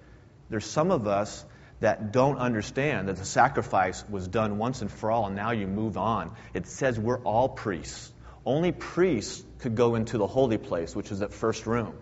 there's 0.52 0.68
some 0.68 0.92
of 0.92 1.08
us 1.08 1.44
that 1.80 2.12
don't 2.12 2.38
understand 2.38 3.10
that 3.10 3.18
the 3.18 3.26
sacrifice 3.26 4.04
was 4.10 4.28
done 4.28 4.58
once 4.58 4.82
and 4.82 4.92
for 4.92 5.12
all, 5.12 5.28
and 5.28 5.36
now 5.36 5.52
you 5.52 5.68
move 5.68 5.98
on. 5.98 6.32
It 6.54 6.68
says 6.68 7.00
we're 7.00 7.20
all 7.20 7.50
priests. 7.50 8.12
Only 8.46 8.72
priests 8.72 9.44
could 9.60 9.76
go 9.76 9.96
into 9.96 10.18
the 10.18 10.28
holy 10.28 10.58
place, 10.58 10.96
which 10.96 11.12
is 11.12 11.20
that 11.20 11.34
first 11.34 11.66
room. 11.66 11.96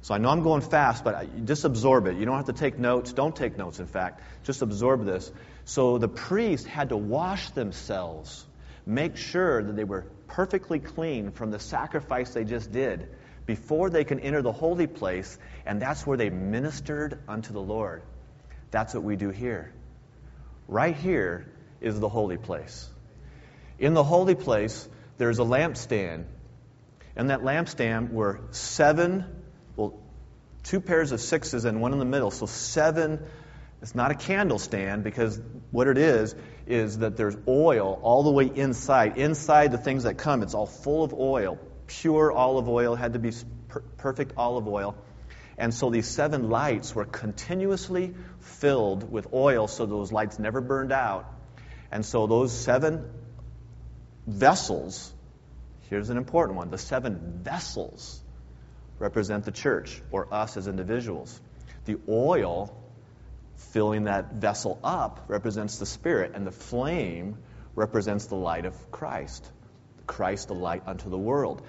So 0.00 0.14
I 0.14 0.18
know 0.18 0.28
I'm 0.28 0.42
going 0.42 0.60
fast, 0.60 1.02
but 1.02 1.46
just 1.46 1.64
absorb 1.64 2.06
it. 2.06 2.16
You 2.16 2.26
don't 2.26 2.36
have 2.36 2.46
to 2.46 2.52
take 2.52 2.78
notes. 2.78 3.12
Don't 3.12 3.34
take 3.34 3.56
notes, 3.56 3.80
in 3.80 3.86
fact. 3.86 4.20
Just 4.44 4.60
absorb 4.60 5.04
this. 5.06 5.32
So 5.64 5.96
the 5.96 6.08
priests 6.08 6.66
had 6.66 6.90
to 6.90 6.96
wash 6.96 7.50
themselves, 7.50 8.44
make 8.84 9.16
sure 9.16 9.62
that 9.62 9.76
they 9.76 9.84
were 9.84 10.04
perfectly 10.26 10.78
clean 10.78 11.30
from 11.30 11.50
the 11.50 11.58
sacrifice 11.58 12.34
they 12.34 12.44
just 12.44 12.70
did 12.70 13.08
before 13.46 13.88
they 13.88 14.04
can 14.04 14.20
enter 14.20 14.42
the 14.42 14.52
holy 14.52 14.86
place, 14.86 15.38
and 15.64 15.80
that's 15.80 16.06
where 16.06 16.16
they 16.16 16.30
ministered 16.30 17.18
unto 17.28 17.52
the 17.52 17.60
Lord. 17.60 18.02
That's 18.74 18.92
what 18.92 19.04
we 19.04 19.14
do 19.14 19.30
here. 19.30 19.72
Right 20.66 20.96
here 20.96 21.46
is 21.80 22.00
the 22.00 22.08
holy 22.08 22.38
place. 22.38 22.88
In 23.78 23.94
the 23.94 24.02
holy 24.02 24.34
place, 24.34 24.88
there's 25.16 25.38
a 25.38 25.44
lampstand. 25.44 26.24
And 27.14 27.30
that 27.30 27.42
lampstand 27.42 28.10
were 28.10 28.40
seven, 28.50 29.26
well, 29.76 29.94
two 30.64 30.80
pairs 30.80 31.12
of 31.12 31.20
sixes 31.20 31.64
and 31.66 31.80
one 31.80 31.92
in 31.92 32.00
the 32.00 32.04
middle. 32.04 32.32
So 32.32 32.46
seven, 32.46 33.24
it's 33.80 33.94
not 33.94 34.10
a 34.10 34.16
candle 34.16 34.58
stand 34.58 35.04
because 35.04 35.40
what 35.70 35.86
it 35.86 35.96
is, 35.96 36.34
is 36.66 36.98
that 36.98 37.16
there's 37.16 37.36
oil 37.46 38.00
all 38.02 38.24
the 38.24 38.32
way 38.32 38.46
inside. 38.52 39.18
Inside 39.18 39.70
the 39.70 39.78
things 39.78 40.02
that 40.02 40.18
come, 40.18 40.42
it's 40.42 40.54
all 40.54 40.66
full 40.66 41.04
of 41.04 41.14
oil. 41.14 41.60
Pure 41.86 42.32
olive 42.32 42.68
oil, 42.68 42.96
had 42.96 43.12
to 43.12 43.20
be 43.20 43.30
per- 43.68 43.84
perfect 43.98 44.32
olive 44.36 44.66
oil. 44.66 44.96
And 45.56 45.72
so 45.72 45.90
these 45.90 46.08
seven 46.08 46.50
lights 46.50 46.94
were 46.94 47.04
continuously 47.04 48.14
filled 48.40 49.10
with 49.10 49.32
oil 49.32 49.68
so 49.68 49.86
those 49.86 50.10
lights 50.12 50.38
never 50.38 50.60
burned 50.60 50.92
out. 50.92 51.26
And 51.90 52.04
so 52.04 52.26
those 52.26 52.52
seven 52.52 53.08
vessels, 54.26 55.12
here's 55.90 56.10
an 56.10 56.16
important 56.16 56.56
one 56.58 56.70
the 56.70 56.78
seven 56.78 57.40
vessels 57.42 58.20
represent 58.98 59.44
the 59.44 59.52
church 59.52 60.02
or 60.10 60.32
us 60.32 60.56
as 60.56 60.66
individuals. 60.66 61.40
The 61.84 61.98
oil 62.08 62.74
filling 63.56 64.04
that 64.04 64.34
vessel 64.34 64.78
up 64.82 65.24
represents 65.28 65.78
the 65.78 65.86
Spirit, 65.86 66.32
and 66.34 66.46
the 66.46 66.52
flame 66.52 67.38
represents 67.74 68.26
the 68.26 68.36
light 68.36 68.64
of 68.64 68.90
Christ. 68.90 69.50
Christ, 70.06 70.48
the 70.48 70.54
light 70.54 70.82
unto 70.86 71.10
the 71.10 71.18
world. 71.18 71.62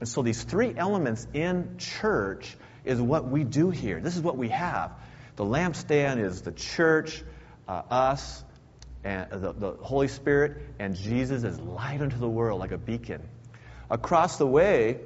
And 0.00 0.08
so 0.08 0.22
these 0.22 0.42
three 0.42 0.74
elements 0.76 1.26
in 1.32 1.78
church 1.78 2.56
is 2.84 3.00
what 3.00 3.28
we 3.28 3.44
do 3.44 3.70
here. 3.70 4.00
This 4.00 4.16
is 4.16 4.22
what 4.22 4.36
we 4.36 4.48
have. 4.48 4.92
The 5.36 5.44
lampstand 5.44 6.24
is 6.24 6.42
the 6.42 6.52
church, 6.52 7.22
uh, 7.68 7.82
us, 7.90 8.42
and 9.04 9.30
the, 9.30 9.52
the 9.52 9.70
Holy 9.80 10.08
Spirit, 10.08 10.62
and 10.78 10.96
Jesus 10.96 11.44
is 11.44 11.58
light 11.60 12.00
unto 12.00 12.18
the 12.18 12.28
world 12.28 12.60
like 12.60 12.72
a 12.72 12.78
beacon. 12.78 13.22
Across 13.90 14.38
the 14.38 14.46
way 14.46 14.98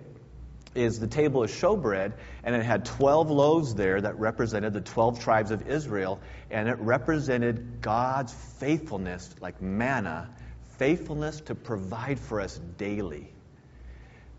is 0.75 0.99
the 0.99 1.07
table 1.07 1.43
of 1.43 1.51
showbread, 1.51 2.15
and 2.43 2.55
it 2.55 2.65
had 2.65 2.87
12 2.87 3.31
loaves 3.31 3.75
there 3.75 4.01
that 4.01 4.19
represented 4.19 4.73
the 4.73 4.81
12 4.81 5.21
tribes 5.21 5.51
of 5.51 5.69
Israel, 5.69 6.21
and 6.51 6.69
it 6.69 6.79
represented 6.79 7.83
God's 7.83 8.33
faithfulness, 8.59 9.29
like 9.41 9.61
manna, 9.61 10.31
faithfulness 10.79 11.41
to 11.43 11.55
provide 11.55 12.19
for 12.19 12.41
us 12.41 12.59
daily. 12.79 13.33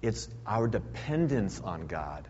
It's 0.02 0.28
our 0.46 0.68
dependence 0.68 1.62
on 1.62 1.88
God. 1.88 2.28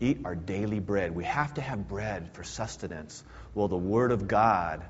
Eat 0.00 0.20
our 0.24 0.34
daily 0.34 0.80
bread. 0.80 1.14
We 1.14 1.24
have 1.24 1.54
to 1.54 1.60
have 1.60 1.86
bread 1.86 2.30
for 2.32 2.42
sustenance. 2.42 3.22
Well, 3.54 3.68
the 3.68 3.76
Word 3.76 4.12
of 4.12 4.26
God 4.26 4.82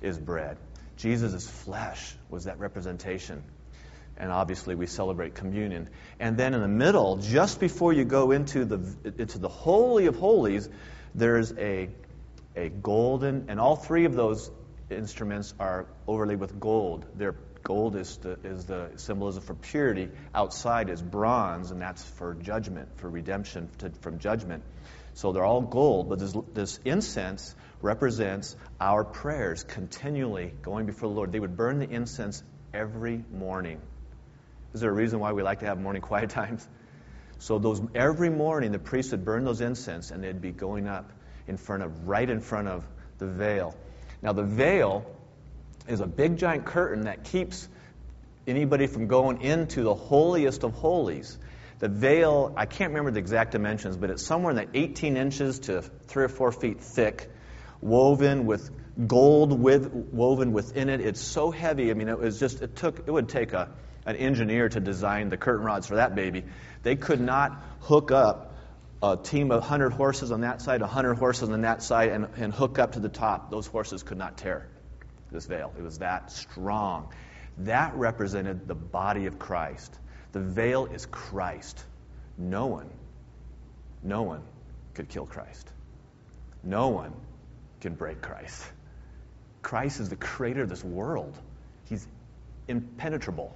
is 0.00 0.18
bread. 0.18 0.56
Jesus' 0.96 1.48
flesh 1.48 2.14
was 2.30 2.44
that 2.44 2.60
representation. 2.60 3.42
And 4.16 4.30
obviously, 4.30 4.74
we 4.74 4.86
celebrate 4.86 5.34
communion. 5.34 5.88
And 6.20 6.36
then 6.36 6.54
in 6.54 6.60
the 6.60 6.68
middle, 6.68 7.16
just 7.16 7.58
before 7.58 7.92
you 7.92 8.04
go 8.04 8.30
into 8.30 8.64
the, 8.64 9.12
into 9.18 9.38
the 9.38 9.48
Holy 9.48 10.06
of 10.06 10.16
Holies, 10.16 10.68
there's 11.14 11.52
a, 11.58 11.88
a 12.54 12.68
golden, 12.68 13.46
and 13.48 13.58
all 13.58 13.74
three 13.74 14.04
of 14.04 14.14
those 14.14 14.50
instruments 14.90 15.54
are 15.58 15.86
overlaid 16.06 16.38
with 16.38 16.60
gold. 16.60 17.06
They're 17.16 17.34
Gold 17.62 17.96
is 17.96 18.16
the, 18.18 18.38
is 18.44 18.64
the 18.64 18.90
symbolism 18.96 19.42
for 19.42 19.54
purity. 19.54 20.08
Outside 20.34 20.90
is 20.90 21.00
bronze, 21.00 21.70
and 21.70 21.80
that's 21.80 22.02
for 22.02 22.34
judgment, 22.34 22.88
for 22.96 23.08
redemption 23.08 23.68
to, 23.78 23.90
from 24.00 24.18
judgment. 24.18 24.62
So 25.14 25.32
they're 25.32 25.44
all 25.44 25.60
gold, 25.60 26.08
but 26.08 26.18
this, 26.18 26.34
this 26.54 26.80
incense 26.84 27.54
represents 27.82 28.56
our 28.80 29.04
prayers 29.04 29.64
continually 29.64 30.54
going 30.62 30.86
before 30.86 31.08
the 31.08 31.14
Lord. 31.14 31.32
They 31.32 31.40
would 31.40 31.56
burn 31.56 31.78
the 31.78 31.88
incense 31.88 32.42
every 32.72 33.22
morning. 33.30 33.80
Is 34.72 34.80
there 34.80 34.90
a 34.90 34.94
reason 34.94 35.20
why 35.20 35.32
we 35.32 35.42
like 35.42 35.60
to 35.60 35.66
have 35.66 35.78
morning 35.78 36.02
quiet 36.10 36.30
times? 36.30 36.66
So 37.38 37.58
those 37.58 37.82
every 37.94 38.30
morning 38.30 38.72
the 38.72 38.78
priest 38.78 39.10
would 39.10 39.24
burn 39.24 39.44
those 39.44 39.60
incense 39.60 40.10
and 40.10 40.22
they'd 40.22 40.40
be 40.40 40.52
going 40.52 40.86
up 40.86 41.10
in 41.48 41.56
front 41.56 41.82
of 41.82 42.06
right 42.08 42.28
in 42.28 42.40
front 42.40 42.68
of 42.68 42.84
the 43.18 43.26
veil. 43.26 43.76
Now 44.22 44.32
the 44.32 44.44
veil 44.44 45.04
is 45.88 46.00
a 46.00 46.06
big 46.06 46.36
giant 46.36 46.64
curtain 46.64 47.02
that 47.02 47.24
keeps 47.24 47.68
anybody 48.46 48.86
from 48.86 49.06
going 49.06 49.42
into 49.42 49.82
the 49.82 49.94
holiest 49.94 50.64
of 50.64 50.72
holies. 50.74 51.38
The 51.78 51.88
veil, 51.88 52.52
I 52.56 52.66
can't 52.66 52.90
remember 52.90 53.10
the 53.10 53.18
exact 53.18 53.52
dimensions, 53.52 53.96
but 53.96 54.10
it's 54.10 54.22
somewhere 54.22 54.50
in 54.50 54.56
the 54.56 54.68
18 54.78 55.16
inches 55.16 55.60
to 55.60 55.82
three 55.82 56.24
or 56.24 56.28
four 56.28 56.52
feet 56.52 56.80
thick, 56.80 57.28
woven 57.80 58.46
with 58.46 58.70
gold 59.06 59.58
with, 59.58 59.92
woven 59.92 60.52
within 60.52 60.88
it. 60.88 61.00
It's 61.00 61.20
so 61.20 61.50
heavy. 61.50 61.90
I 61.90 61.94
mean, 61.94 62.08
it 62.08 62.18
was 62.18 62.38
just, 62.38 62.62
it 62.62 62.76
took, 62.76 63.00
it 63.00 63.10
would 63.10 63.28
take 63.28 63.52
a, 63.52 63.70
an 64.06 64.16
engineer 64.16 64.68
to 64.68 64.80
design 64.80 65.28
the 65.28 65.36
curtain 65.36 65.64
rods 65.64 65.86
for 65.86 65.96
that 65.96 66.14
baby. 66.14 66.44
They 66.82 66.96
could 66.96 67.20
not 67.20 67.60
hook 67.80 68.10
up 68.12 68.54
a 69.02 69.16
team 69.16 69.50
of 69.50 69.60
100 69.60 69.90
horses 69.90 70.30
on 70.30 70.42
that 70.42 70.62
side, 70.62 70.80
100 70.80 71.14
horses 71.14 71.48
on 71.48 71.62
that 71.62 71.82
side, 71.82 72.10
and, 72.10 72.28
and 72.36 72.52
hook 72.54 72.78
up 72.78 72.92
to 72.92 73.00
the 73.00 73.08
top. 73.08 73.50
Those 73.50 73.66
horses 73.66 74.04
could 74.04 74.18
not 74.18 74.36
tear 74.36 74.68
this 75.32 75.46
veil. 75.46 75.72
It 75.78 75.82
was 75.82 75.98
that 75.98 76.30
strong. 76.30 77.12
That 77.58 77.94
represented 77.94 78.66
the 78.66 78.74
body 78.74 79.26
of 79.26 79.38
Christ. 79.38 79.98
The 80.32 80.40
veil 80.40 80.86
is 80.86 81.06
Christ. 81.06 81.84
No 82.38 82.66
one, 82.66 82.90
no 84.02 84.22
one 84.22 84.42
could 84.94 85.08
kill 85.08 85.26
Christ. 85.26 85.68
No 86.62 86.88
one 86.88 87.12
can 87.80 87.94
break 87.94 88.22
Christ. 88.22 88.64
Christ 89.60 90.00
is 90.00 90.08
the 90.08 90.16
creator 90.16 90.62
of 90.62 90.68
this 90.68 90.82
world. 90.82 91.36
He's 91.88 92.06
impenetrable. 92.68 93.54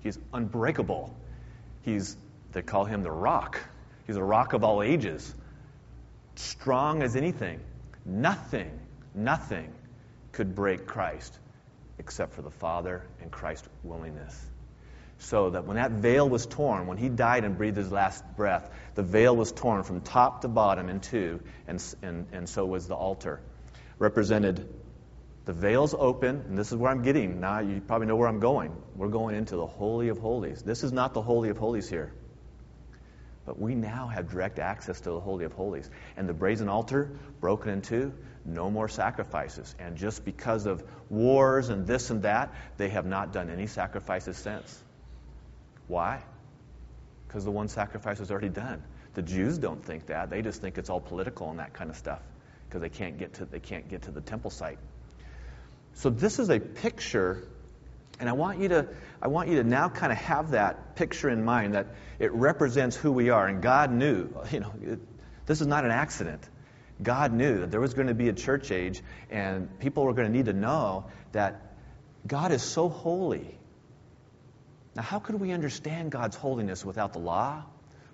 He's 0.00 0.18
unbreakable. 0.32 1.14
He's, 1.82 2.16
they 2.52 2.62
call 2.62 2.84
him 2.84 3.02
the 3.02 3.10
rock. 3.10 3.60
He's 4.06 4.16
a 4.16 4.24
rock 4.24 4.52
of 4.52 4.64
all 4.64 4.82
ages. 4.82 5.34
Strong 6.34 7.02
as 7.02 7.16
anything. 7.16 7.60
Nothing, 8.04 8.70
nothing 9.14 9.72
could 10.36 10.54
break 10.54 10.86
Christ 10.86 11.38
except 11.98 12.34
for 12.34 12.42
the 12.42 12.50
Father 12.50 13.02
and 13.22 13.30
Christ's 13.30 13.68
willingness. 13.82 14.38
So 15.18 15.48
that 15.48 15.64
when 15.64 15.76
that 15.76 15.92
veil 15.92 16.28
was 16.28 16.44
torn, 16.44 16.86
when 16.86 16.98
he 16.98 17.08
died 17.08 17.44
and 17.44 17.56
breathed 17.56 17.78
his 17.78 17.90
last 17.90 18.22
breath, 18.36 18.70
the 18.94 19.02
veil 19.02 19.34
was 19.34 19.50
torn 19.50 19.82
from 19.82 20.02
top 20.02 20.42
to 20.42 20.48
bottom 20.48 20.90
in 20.90 21.00
two, 21.00 21.40
and, 21.66 21.82
and, 22.02 22.26
and 22.32 22.46
so 22.46 22.66
was 22.66 22.86
the 22.86 22.94
altar. 22.94 23.40
Represented 23.98 24.68
the 25.46 25.54
veil's 25.54 25.94
open, 25.98 26.44
and 26.48 26.58
this 26.58 26.70
is 26.70 26.76
where 26.76 26.90
I'm 26.90 27.00
getting. 27.00 27.40
Now 27.40 27.60
you 27.60 27.80
probably 27.80 28.06
know 28.06 28.16
where 28.16 28.28
I'm 28.28 28.40
going. 28.40 28.76
We're 28.94 29.08
going 29.08 29.36
into 29.36 29.56
the 29.56 29.66
Holy 29.66 30.08
of 30.10 30.18
Holies. 30.18 30.60
This 30.62 30.84
is 30.84 30.92
not 30.92 31.14
the 31.14 31.22
Holy 31.22 31.48
of 31.48 31.56
Holies 31.56 31.88
here. 31.88 32.12
But 33.46 33.58
we 33.58 33.74
now 33.74 34.08
have 34.08 34.30
direct 34.30 34.58
access 34.58 35.00
to 35.00 35.12
the 35.12 35.20
Holy 35.20 35.46
of 35.46 35.54
Holies. 35.54 35.88
And 36.18 36.28
the 36.28 36.34
brazen 36.34 36.68
altar, 36.68 37.16
broken 37.40 37.70
in 37.70 37.80
two, 37.80 38.12
no 38.46 38.70
more 38.70 38.88
sacrifices. 38.88 39.74
And 39.78 39.96
just 39.96 40.24
because 40.24 40.66
of 40.66 40.82
wars 41.10 41.68
and 41.68 41.86
this 41.86 42.10
and 42.10 42.22
that, 42.22 42.54
they 42.76 42.88
have 42.90 43.06
not 43.06 43.32
done 43.32 43.50
any 43.50 43.66
sacrifices 43.66 44.36
since. 44.36 44.82
Why? 45.88 46.22
Because 47.26 47.44
the 47.44 47.50
one 47.50 47.68
sacrifice 47.68 48.18
was 48.18 48.30
already 48.30 48.48
done. 48.48 48.82
The 49.14 49.22
Jews 49.22 49.58
don't 49.58 49.84
think 49.84 50.06
that. 50.06 50.30
They 50.30 50.42
just 50.42 50.60
think 50.60 50.78
it's 50.78 50.90
all 50.90 51.00
political 51.00 51.50
and 51.50 51.58
that 51.58 51.72
kind 51.72 51.90
of 51.90 51.96
stuff 51.96 52.20
because 52.68 52.82
they 52.82 52.88
can't 52.88 53.18
get 53.18 53.34
to 53.34 53.44
they 53.44 53.60
can't 53.60 53.88
get 53.88 54.02
to 54.02 54.10
the 54.10 54.20
temple 54.20 54.50
site. 54.50 54.78
So 55.94 56.10
this 56.10 56.38
is 56.38 56.50
a 56.50 56.60
picture 56.60 57.48
and 58.20 58.28
I 58.28 58.32
want 58.32 58.60
you 58.60 58.68
to 58.68 58.88
I 59.22 59.28
want 59.28 59.48
you 59.48 59.56
to 59.56 59.64
now 59.64 59.88
kind 59.88 60.12
of 60.12 60.18
have 60.18 60.50
that 60.50 60.96
picture 60.96 61.30
in 61.30 61.44
mind 61.44 61.74
that 61.74 61.86
it 62.18 62.32
represents 62.32 62.96
who 62.96 63.12
we 63.12 63.30
are 63.30 63.46
and 63.46 63.62
God 63.62 63.90
knew, 63.90 64.28
you 64.50 64.60
know, 64.60 64.72
it, 64.82 65.00
this 65.46 65.60
is 65.60 65.66
not 65.66 65.84
an 65.84 65.90
accident. 65.90 66.42
God 67.02 67.32
knew 67.32 67.60
that 67.60 67.70
there 67.70 67.80
was 67.80 67.94
going 67.94 68.08
to 68.08 68.14
be 68.14 68.28
a 68.28 68.32
church 68.32 68.70
age 68.70 69.02
and 69.30 69.78
people 69.78 70.04
were 70.04 70.14
going 70.14 70.28
to 70.28 70.32
need 70.32 70.46
to 70.46 70.52
know 70.52 71.06
that 71.32 71.60
God 72.26 72.52
is 72.52 72.62
so 72.62 72.88
holy. 72.88 73.58
Now, 74.94 75.02
how 75.02 75.18
could 75.18 75.38
we 75.40 75.52
understand 75.52 76.10
God's 76.10 76.36
holiness 76.36 76.84
without 76.84 77.12
the 77.12 77.18
law, 77.18 77.64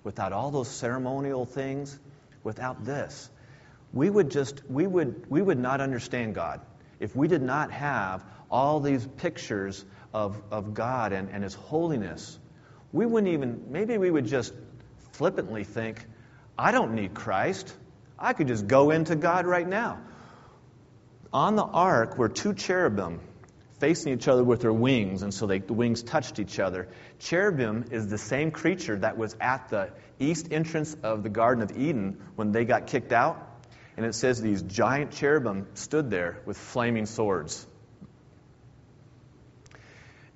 without 0.03 0.33
all 0.33 0.51
those 0.51 0.69
ceremonial 0.69 1.47
things, 1.47 1.97
without 2.43 2.85
this? 2.85 3.31
We 3.93 4.11
would 4.11 4.31
just 4.31 4.63
we 4.69 4.87
would 4.87 5.31
we 5.31 5.41
would 5.41 5.59
not 5.59 5.81
understand 5.81 6.35
God 6.35 6.61
if 6.99 7.15
we 7.15 7.29
did 7.29 7.43
not 7.43 7.71
have 7.73 8.25
all 8.51 8.81
these 8.81 9.07
pictures 9.17 9.85
of, 10.13 10.41
of 10.51 10.75
God 10.75 11.13
and, 11.13 11.31
and 11.31 11.43
His 11.43 11.55
holiness. 11.55 12.39
We 12.93 13.07
wouldn't 13.07 13.33
even, 13.33 13.65
maybe 13.71 13.97
we 13.99 14.11
would 14.11 14.27
just 14.27 14.53
flippantly 15.13 15.65
think, 15.65 16.05
I 16.59 16.71
don't 16.71 16.95
need 16.95 17.15
Christ. 17.15 17.75
I 18.23 18.35
could 18.35 18.47
just 18.47 18.69
go 18.69 18.91
into 18.91 19.17
God 19.17 19.47
right 19.47 19.67
now. 19.67 19.99
On 21.33 21.57
the 21.57 21.65
ark 21.65 22.17
were 22.17 22.29
two 22.29 22.55
cherubim 22.55 23.21
facing 23.81 24.13
each 24.13 24.29
other 24.29 24.45
with 24.45 24.61
their 24.61 24.73
wings, 24.73 25.23
and 25.23 25.35
so 25.35 25.49
they, 25.49 25.59
the 25.59 25.73
wings 25.73 26.05
touched 26.05 26.39
each 26.39 26.61
other. 26.61 26.87
Cherubim 27.19 27.87
is 27.91 28.07
the 28.07 28.19
same 28.19 28.53
creature 28.53 28.97
that 28.97 29.19
was 29.19 29.37
at 29.41 29.71
the 29.71 29.91
east 30.21 30.53
entrance 30.53 30.97
of 31.03 31.25
the 31.25 31.29
Garden 31.29 31.65
of 31.65 31.77
Eden 31.77 32.23
when 32.37 32.53
they 32.53 32.65
got 32.65 32.87
kicked 32.87 33.13
out. 33.13 33.45
And 33.97 34.07
it 34.07 34.15
says 34.15 34.41
these 34.41 34.63
giant 34.63 35.11
cherubim 35.11 35.67
stood 35.75 36.11
there 36.11 36.41
with 36.47 36.57
flaming 36.57 37.07
swords. 37.07 37.67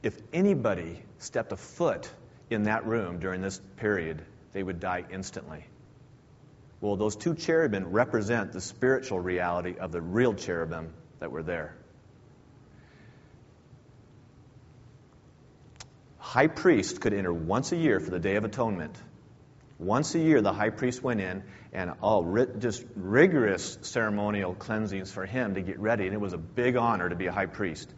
If 0.03 0.21
anybody 0.33 1.03
stepped 1.19 1.53
a 1.53 1.57
foot 1.57 2.11
in 2.51 2.65
that 2.65 2.85
room 2.85 3.21
during 3.21 3.43
this 3.43 3.61
period, 3.77 4.23
they 4.53 4.63
would 4.63 4.81
die 4.81 5.05
instantly. 5.09 5.65
Well, 6.81 6.97
those 6.97 7.17
two 7.17 7.35
cherubim 7.35 7.91
represent 7.91 8.53
the 8.53 8.61
spiritual 8.61 9.19
reality 9.19 9.77
of 9.79 9.93
the 9.93 10.01
real 10.01 10.35
cherubim 10.35 10.93
that 11.21 11.31
were 11.31 11.43
there. 11.43 11.75
High 16.19 16.49
priest 16.49 17.01
could 17.01 17.15
enter 17.15 17.33
once 17.33 17.73
a 17.73 17.77
year 17.77 17.99
for 17.99 18.11
the 18.11 18.19
Day 18.19 18.37
of 18.37 18.45
Atonement. 18.45 18.95
Once 19.79 20.15
a 20.15 20.19
year, 20.19 20.43
the 20.43 20.53
high 20.53 20.71
priest 20.71 21.03
went 21.03 21.21
in 21.21 21.43
and 21.73 21.93
all 22.03 22.47
just 22.59 22.85
rigorous 22.95 23.79
ceremonial 23.83 24.55
cleansings 24.55 25.13
for 25.13 25.25
him 25.25 25.55
to 25.55 25.63
get 25.63 25.79
ready. 25.79 26.07
And 26.07 26.15
it 26.15 26.21
was 26.21 26.33
a 26.33 26.39
big 26.39 26.77
honor 26.77 27.09
to 27.09 27.15
be 27.15 27.27
a 27.27 27.33
high 27.33 27.47
priest. 27.47 27.93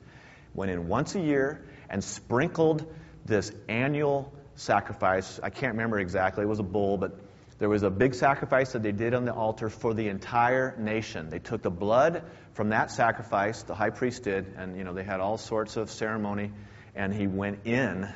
Went 0.55 0.71
in 0.71 0.89
once 0.89 1.15
a 1.15 1.21
year 1.21 1.65
and 1.89 2.03
sprinkled 2.03 2.87
this 3.25 3.53
annual 3.69 4.33
sacrifice. 4.57 5.41
I 5.43 5.51
can't 5.51 5.73
remember 5.73 5.99
exactly, 5.99 6.45
it 6.45 6.49
was 6.49 6.59
a 6.59 6.65
bull, 6.65 6.97
but 6.97 7.19
there 7.59 7.69
was 7.69 7.83
a 7.83 7.91
big 7.91 8.15
sacrifice 8.15 8.73
that 8.73 8.83
they 8.83 8.93
did 8.93 9.15
on 9.15 9.25
the 9.25 9.35
altar 9.35 9.69
for 9.69 9.93
the 9.93 10.09
entire 10.09 10.77
nation. 10.79 11.29
They 11.29 11.41
took 11.41 11.63
the 11.63 11.71
blood 11.71 12.23
from 12.53 12.69
that 12.69 12.91
sacrifice, 12.91 13.63
the 13.65 13.75
high 13.75 13.91
priest 13.91 14.23
did, 14.23 14.55
and 14.57 14.77
you 14.77 14.85
know 14.85 14.95
they 14.95 15.03
had 15.03 15.21
all 15.21 15.39
sorts 15.39 15.77
of 15.77 15.91
ceremony, 15.91 16.53
and 16.95 17.13
he 17.13 17.27
went 17.27 17.67
in 17.67 18.09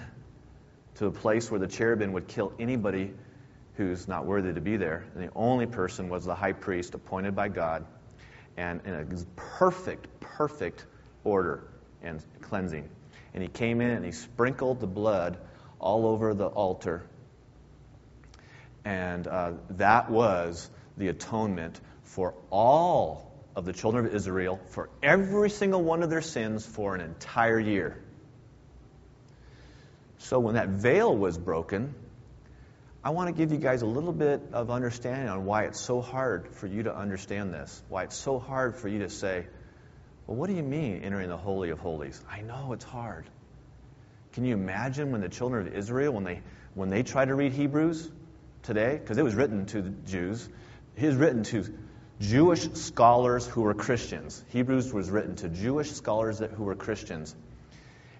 to 0.96 1.06
a 1.06 1.10
place 1.10 1.50
where 1.50 1.58
the 1.58 1.66
cherubim 1.66 2.12
would 2.12 2.28
kill 2.28 2.52
anybody 2.60 3.12
who's 3.74 4.06
not 4.06 4.26
worthy 4.26 4.52
to 4.52 4.60
be 4.60 4.76
there. 4.76 5.04
And 5.14 5.24
the 5.24 5.32
only 5.34 5.66
person 5.66 6.08
was 6.08 6.24
the 6.24 6.34
high 6.34 6.52
priest 6.52 6.94
appointed 6.94 7.34
by 7.34 7.48
God, 7.48 7.84
and 8.56 8.80
in 8.84 8.94
a 8.94 9.04
perfect, 9.34 10.20
perfect 10.20 10.86
order 11.24 11.64
and 12.00 12.22
cleansing. 12.42 12.88
And 13.34 13.42
he 13.42 13.48
came 13.48 13.80
in 13.80 13.90
and 13.90 14.04
he 14.04 14.12
sprinkled 14.12 14.78
the 14.78 14.86
blood 14.86 15.38
all 15.80 16.06
over 16.06 16.32
the 16.34 16.46
altar 16.46 17.08
and 18.84 19.26
uh, 19.26 19.52
that 19.70 20.10
was 20.10 20.68
the 20.96 21.08
atonement 21.08 21.80
for 22.04 22.34
all 22.50 23.32
of 23.54 23.64
the 23.64 23.72
children 23.72 24.06
of 24.06 24.14
Israel 24.14 24.60
for 24.68 24.88
every 25.02 25.50
single 25.50 25.82
one 25.82 26.02
of 26.02 26.10
their 26.10 26.22
sins 26.22 26.64
for 26.66 26.94
an 26.94 27.00
entire 27.00 27.58
year. 27.58 28.02
So 30.18 30.38
when 30.38 30.54
that 30.54 30.68
veil 30.68 31.14
was 31.14 31.36
broken, 31.36 31.94
I 33.04 33.10
want 33.10 33.28
to 33.28 33.32
give 33.34 33.50
you 33.50 33.58
guys 33.58 33.82
a 33.82 33.86
little 33.86 34.12
bit 34.12 34.40
of 34.52 34.70
understanding 34.70 35.28
on 35.28 35.44
why 35.44 35.64
it's 35.64 35.80
so 35.80 36.00
hard 36.00 36.48
for 36.54 36.68
you 36.68 36.84
to 36.84 36.96
understand 36.96 37.52
this. 37.52 37.82
Why 37.88 38.04
it's 38.04 38.16
so 38.16 38.38
hard 38.38 38.76
for 38.76 38.88
you 38.88 39.00
to 39.00 39.10
say, 39.10 39.46
well, 40.26 40.36
what 40.36 40.48
do 40.48 40.54
you 40.54 40.62
mean 40.62 41.02
entering 41.02 41.28
the 41.28 41.36
Holy 41.36 41.70
of 41.70 41.80
Holies? 41.80 42.22
I 42.30 42.42
know 42.42 42.72
it's 42.72 42.84
hard. 42.84 43.26
Can 44.34 44.44
you 44.44 44.54
imagine 44.54 45.10
when 45.10 45.20
the 45.20 45.28
children 45.28 45.66
of 45.66 45.74
Israel, 45.74 46.12
when 46.12 46.24
they, 46.24 46.40
when 46.74 46.90
they 46.90 47.02
try 47.02 47.24
to 47.24 47.34
read 47.34 47.52
Hebrews, 47.52 48.08
today, 48.62 48.98
because 48.98 49.18
it 49.18 49.24
was 49.24 49.34
written 49.34 49.66
to 49.66 49.82
the 49.82 49.90
Jews. 49.90 50.48
It 50.96 51.06
was 51.06 51.16
written 51.16 51.42
to 51.44 51.64
Jewish 52.20 52.72
scholars 52.74 53.46
who 53.46 53.62
were 53.62 53.74
Christians. 53.74 54.44
Hebrews 54.50 54.92
was 54.92 55.10
written 55.10 55.36
to 55.36 55.48
Jewish 55.48 55.90
scholars 55.90 56.38
that, 56.38 56.50
who 56.50 56.64
were 56.64 56.76
Christians. 56.76 57.34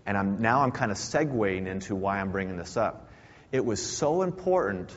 And 0.05 0.16
I'm, 0.16 0.42
now 0.42 0.62
I'm 0.62 0.72
kind 0.72 0.90
of 0.90 0.98
segueing 0.98 1.66
into 1.66 1.94
why 1.94 2.20
I'm 2.20 2.33
bringing 2.33 2.57
this 2.57 2.76
up. 2.76 3.11
It 3.52 3.64
was 3.64 3.81
so 3.81 4.22
important 4.22 4.90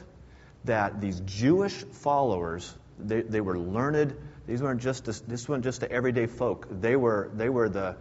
that 0.63 0.99
these 0.99 1.19
Jewish 1.19 1.73
followers, 1.73 2.73
they, 2.97 3.21
they 3.21 3.41
were 3.41 3.59
learned. 3.59 4.15
These 4.47 4.61
weren't 4.61 4.81
just 4.81 5.05
this 5.27 5.49
weren't 5.49 5.63
just 5.63 5.81
the 5.81 5.91
everyday 5.91 6.25
folk. 6.25 6.67
They 6.69 6.95
were 6.95 7.29
they 7.33 7.49
were 7.49 7.69
the 7.69 7.97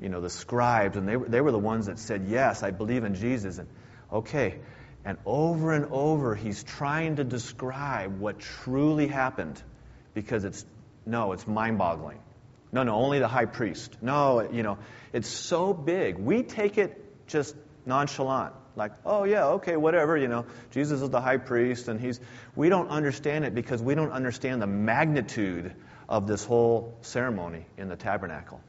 you 0.00 0.08
know 0.08 0.20
the 0.20 0.30
scribes, 0.30 0.96
and 0.96 1.08
they 1.08 1.16
were, 1.16 1.28
they 1.28 1.40
were 1.40 1.50
the 1.50 1.58
ones 1.58 1.86
that 1.86 1.98
said, 1.98 2.26
"Yes, 2.28 2.62
I 2.62 2.70
believe 2.70 3.04
in 3.04 3.14
Jesus." 3.14 3.58
And 3.58 3.68
okay, 4.12 4.60
and 5.08 5.16
over 5.24 5.72
and 5.72 5.86
over, 5.90 6.34
he's 6.34 6.62
trying 6.62 7.16
to 7.16 7.24
describe 7.24 8.20
what 8.20 8.40
truly 8.40 9.06
happened 9.06 9.58
because 10.12 10.44
it's, 10.44 10.66
no, 11.06 11.32
it's 11.32 11.46
mind 11.46 11.78
boggling. 11.78 12.18
No, 12.72 12.82
no, 12.82 12.94
only 12.94 13.18
the 13.18 13.26
high 13.26 13.46
priest. 13.46 13.96
No, 14.02 14.46
you 14.52 14.62
know, 14.62 14.76
it's 15.14 15.30
so 15.30 15.72
big. 15.72 16.18
We 16.18 16.42
take 16.42 16.76
it 16.76 17.26
just 17.26 17.56
nonchalant. 17.86 18.52
Like, 18.76 18.92
oh, 19.06 19.24
yeah, 19.24 19.46
okay, 19.46 19.76
whatever, 19.76 20.14
you 20.14 20.28
know, 20.28 20.44
Jesus 20.72 21.00
is 21.00 21.08
the 21.08 21.22
high 21.22 21.38
priest, 21.38 21.88
and 21.88 21.98
he's. 21.98 22.20
We 22.54 22.68
don't 22.68 22.90
understand 22.90 23.46
it 23.46 23.54
because 23.54 23.80
we 23.80 23.94
don't 23.94 24.12
understand 24.12 24.60
the 24.60 24.66
magnitude 24.66 25.74
of 26.06 26.26
this 26.26 26.44
whole 26.44 26.98
ceremony 27.00 27.64
in 27.78 27.88
the 27.88 27.96
tabernacle. 27.96 28.60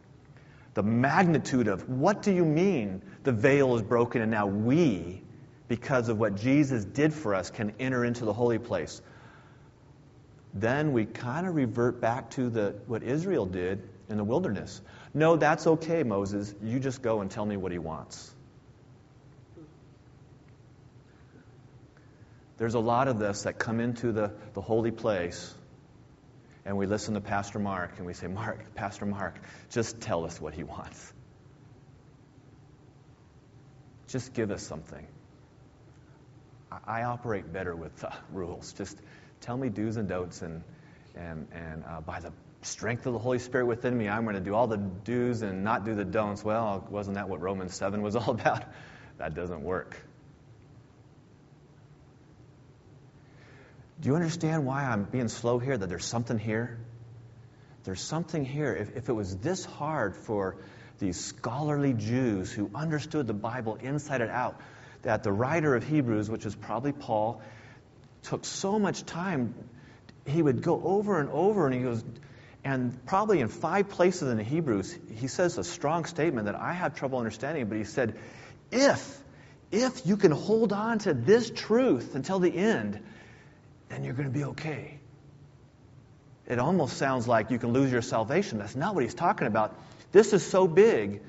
The 0.74 0.84
magnitude 0.84 1.68
of 1.68 1.90
what 1.90 2.22
do 2.22 2.32
you 2.32 2.46
mean 2.46 3.02
the 3.24 3.34
veil 3.34 3.76
is 3.76 3.82
broken 3.82 4.22
and 4.22 4.32
now 4.32 4.48
we 4.48 5.22
because 5.70 6.10
of 6.10 6.20
what 6.20 6.36
Jesus 6.36 6.84
did 6.84 7.14
for 7.14 7.34
us, 7.34 7.50
can 7.50 7.74
enter 7.80 8.04
into 8.04 8.26
the 8.26 8.34
holy 8.34 8.60
place. 8.60 9.02
Then 10.54 10.92
we 10.92 11.06
kind 11.06 11.48
of 11.48 11.56
revert 11.56 12.02
back 12.02 12.32
to 12.32 12.50
the, 12.50 12.76
what 12.88 13.04
Israel 13.04 13.46
did 13.46 13.88
in 14.10 14.18
the 14.18 14.24
wilderness. 14.24 14.82
No, 15.14 15.38
that's 15.38 15.68
okay, 15.68 16.04
Moses. 16.04 16.54
You 16.62 16.80
just 16.80 17.02
go 17.04 17.22
and 17.22 17.30
tell 17.30 17.46
me 17.46 17.56
what 17.56 17.72
he 17.72 17.78
wants. 17.78 18.34
There's 22.58 22.74
a 22.74 22.80
lot 22.80 23.08
of 23.08 23.20
this 23.20 23.44
that 23.44 23.60
come 23.60 23.80
into 23.80 24.12
the, 24.12 24.34
the 24.54 24.62
holy 24.62 24.92
place, 24.92 25.54
and 26.66 26.78
we 26.78 26.88
listen 26.88 27.14
to 27.14 27.22
Pastor 27.22 27.60
Mark, 27.60 27.94
and 27.98 28.08
we 28.08 28.14
say, 28.14 28.28
Mark, 28.28 28.74
Pastor 28.74 29.06
Mark, 29.06 29.36
just 29.70 30.02
tell 30.02 30.26
us 30.26 30.42
what 30.42 30.56
he 30.56 30.64
wants. 30.64 31.14
Just 34.08 34.34
give 34.34 34.50
us 34.50 34.64
something. 34.64 35.08
I 36.88 37.04
operate 37.04 37.52
better 37.52 37.76
with 37.76 38.04
uh, 38.04 38.12
rules. 38.32 38.74
Just 38.74 38.98
tell 39.42 39.58
me 39.58 39.70
do's 39.70 39.98
and 39.98 40.08
don'ts, 40.08 40.42
and 40.42 40.64
and 41.16 41.48
and 41.52 41.84
uh, 41.86 42.02
by 42.02 42.20
the 42.20 42.32
strength 42.62 43.06
of 43.06 43.14
the 43.14 43.20
Holy 43.20 43.40
Spirit 43.40 43.66
within 43.66 43.98
me, 43.98 44.08
I'm 44.08 44.24
going 44.24 44.36
to 44.36 44.42
do 44.42 44.54
all 44.54 44.68
the 44.68 44.78
do's 44.78 45.42
and 45.42 45.64
not 45.64 45.86
do 45.86 45.96
the 45.96 46.06
don'ts. 46.06 46.44
Well, 46.44 46.86
wasn't 46.90 47.16
that 47.16 47.30
what 47.30 47.42
Romans 47.42 47.76
seven 47.76 48.02
was 48.02 48.16
all 48.18 48.32
about? 48.32 48.64
That 49.18 49.34
doesn't 49.34 49.64
work. 49.64 49.98
Do 54.00 54.08
you 54.08 54.16
understand 54.16 54.66
why 54.66 54.86
I'm 54.86 55.04
being 55.04 55.28
slow 55.28 55.60
here? 55.60 55.78
That 55.78 55.90
there's 55.90 56.06
something 56.06 56.40
here. 56.40 56.80
There's 57.84 58.02
something 58.02 58.46
here. 58.46 58.74
If, 58.74 58.96
if 58.96 59.10
it 59.10 59.14
was 59.14 59.36
this 59.38 59.66
hard 59.66 60.16
for 60.16 60.58
these 61.00 61.20
scholarly 61.20 61.94
Jews 61.94 62.52
who 62.52 62.70
understood 62.74 63.28
the 63.28 63.34
Bible 63.34 63.76
inside 63.76 64.22
and 64.22 64.32
out 64.32 64.60
that 65.02 65.24
the 65.24 65.32
writer 65.32 65.76
of 65.76 65.88
Hebrews, 65.88 66.30
which 66.30 66.46
is 66.46 66.56
probably 66.56 66.92
Paul, 66.92 67.42
took 68.24 68.46
so 68.46 68.80
much 68.80 69.06
time. 69.06 69.54
He 70.26 70.42
would 70.42 70.62
go 70.62 70.82
over 70.84 71.20
and 71.20 71.30
over, 71.30 71.66
and 71.66 71.74
he 71.76 71.82
goes, 71.82 72.04
and 72.64 73.06
probably 73.06 73.40
in 73.40 73.48
five 73.48 73.90
places 73.90 74.30
in 74.30 74.38
the 74.38 74.44
Hebrews, 74.44 74.98
he 75.16 75.28
says 75.28 75.58
a 75.58 75.64
strong 75.64 76.06
statement 76.06 76.46
that 76.46 76.56
I 76.56 76.74
have 76.74 76.96
trouble 76.96 77.18
understanding, 77.18 77.68
but 77.68 77.78
he 77.78 77.86
said, 77.86 78.20
if, 78.72 79.18
if 79.72 80.06
you 80.06 80.18
can 80.18 80.32
hold 80.32 80.74
on 80.74 81.00
to 81.00 81.14
this 81.14 81.50
truth 81.50 82.16
until 82.16 82.40
the 82.40 82.56
end, 82.56 83.00
then 83.88 84.04
you're 84.04 84.14
going 84.14 84.32
to 84.32 84.38
be 84.38 84.44
okay. 84.46 85.00
It 86.48 86.60
almost 86.60 86.98
sounds 86.98 87.28
like 87.28 87.52
you 87.52 87.60
can 87.60 87.74
lose 87.74 87.92
your 87.92 88.02
salvation. 88.02 88.58
That's 88.58 88.76
not 88.76 88.96
what 88.96 89.04
he's 89.04 89.14
talking 89.14 89.48
about. 89.48 89.80
This 90.12 90.34
is 90.34 90.46
so 90.46 90.68
big. 90.68 91.22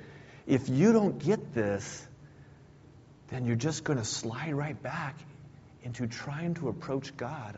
If 0.46 0.68
you 0.68 0.92
don't 0.92 1.18
get 1.18 1.54
this, 1.54 2.06
then 3.31 3.47
you're 3.47 3.57
just 3.57 3.85
going 3.85 3.99
to 3.99 4.05
slide 4.05 4.55
right 4.55 4.81
back 4.83 5.16
into 5.83 6.07
trying 6.07 6.55
to 6.55 6.69
approach 6.69 7.16
God 7.16 7.57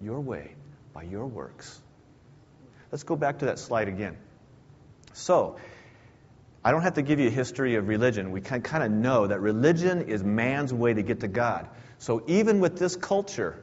your 0.00 0.20
way 0.20 0.52
by 0.92 1.04
your 1.04 1.26
works. 1.26 1.80
Let's 2.92 3.04
go 3.04 3.16
back 3.16 3.38
to 3.38 3.46
that 3.46 3.58
slide 3.58 3.88
again. 3.88 4.16
So, 5.12 5.56
I 6.64 6.72
don't 6.72 6.82
have 6.82 6.94
to 6.94 7.02
give 7.02 7.20
you 7.20 7.28
a 7.28 7.30
history 7.30 7.76
of 7.76 7.86
religion. 7.86 8.32
We 8.32 8.40
can 8.40 8.60
kind 8.60 8.82
of 8.82 8.90
know 8.90 9.28
that 9.28 9.40
religion 9.40 10.08
is 10.08 10.24
man's 10.24 10.74
way 10.74 10.92
to 10.92 11.02
get 11.02 11.20
to 11.20 11.28
God. 11.28 11.68
So, 11.98 12.22
even 12.26 12.60
with 12.60 12.78
this 12.78 12.96
culture, 12.96 13.62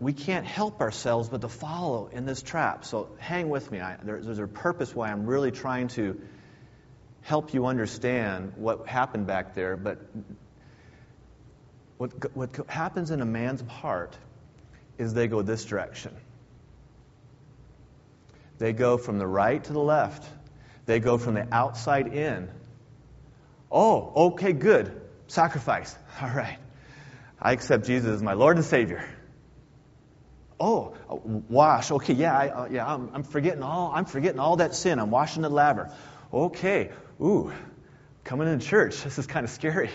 we 0.00 0.12
can't 0.12 0.44
help 0.44 0.80
ourselves 0.80 1.28
but 1.28 1.40
to 1.42 1.48
follow 1.48 2.08
in 2.12 2.26
this 2.26 2.42
trap. 2.42 2.84
So, 2.84 3.10
hang 3.18 3.48
with 3.48 3.70
me. 3.70 3.80
I, 3.80 3.96
there, 4.02 4.20
there's 4.20 4.40
a 4.40 4.46
purpose 4.46 4.94
why 4.94 5.10
I'm 5.10 5.24
really 5.26 5.52
trying 5.52 5.88
to 5.88 6.20
help 7.22 7.54
you 7.54 7.66
understand 7.66 8.52
what 8.56 8.86
happened 8.86 9.26
back 9.26 9.54
there. 9.54 9.76
But 9.76 9.98
what, 11.98 12.36
what 12.36 12.56
happens 12.68 13.10
in 13.10 13.20
a 13.20 13.26
man's 13.26 13.62
heart 13.62 14.16
is 14.98 15.14
they 15.14 15.28
go 15.28 15.42
this 15.42 15.64
direction. 15.64 16.14
They 18.58 18.72
go 18.72 18.98
from 18.98 19.18
the 19.18 19.26
right 19.26 19.62
to 19.64 19.72
the 19.72 19.80
left. 19.80 20.28
They 20.86 21.00
go 21.00 21.18
from 21.18 21.34
the 21.34 21.46
outside 21.52 22.14
in. 22.14 22.48
Oh, 23.70 24.12
okay, 24.32 24.52
good. 24.52 25.00
Sacrifice. 25.28 25.96
All 26.20 26.28
right. 26.28 26.58
I 27.40 27.52
accept 27.52 27.86
Jesus 27.86 28.10
as 28.10 28.22
my 28.22 28.34
Lord 28.34 28.56
and 28.56 28.64
Savior. 28.64 29.04
Oh, 30.60 30.94
wash. 31.48 31.90
Okay, 31.90 32.14
yeah, 32.14 32.38
I, 32.38 32.48
uh, 32.48 32.68
yeah. 32.70 32.86
I'm, 32.86 33.10
I'm, 33.14 33.22
forgetting 33.24 33.64
all. 33.64 33.90
I'm 33.92 34.04
forgetting 34.04 34.38
all 34.38 34.56
that 34.58 34.76
sin. 34.76 35.00
I'm 35.00 35.10
washing 35.10 35.42
the 35.42 35.48
laver. 35.50 35.92
Okay. 36.32 36.92
Ooh, 37.20 37.52
coming 38.24 38.48
in 38.48 38.60
church. 38.60 39.02
This 39.02 39.18
is 39.18 39.26
kind 39.26 39.44
of 39.44 39.50
scary. 39.50 39.90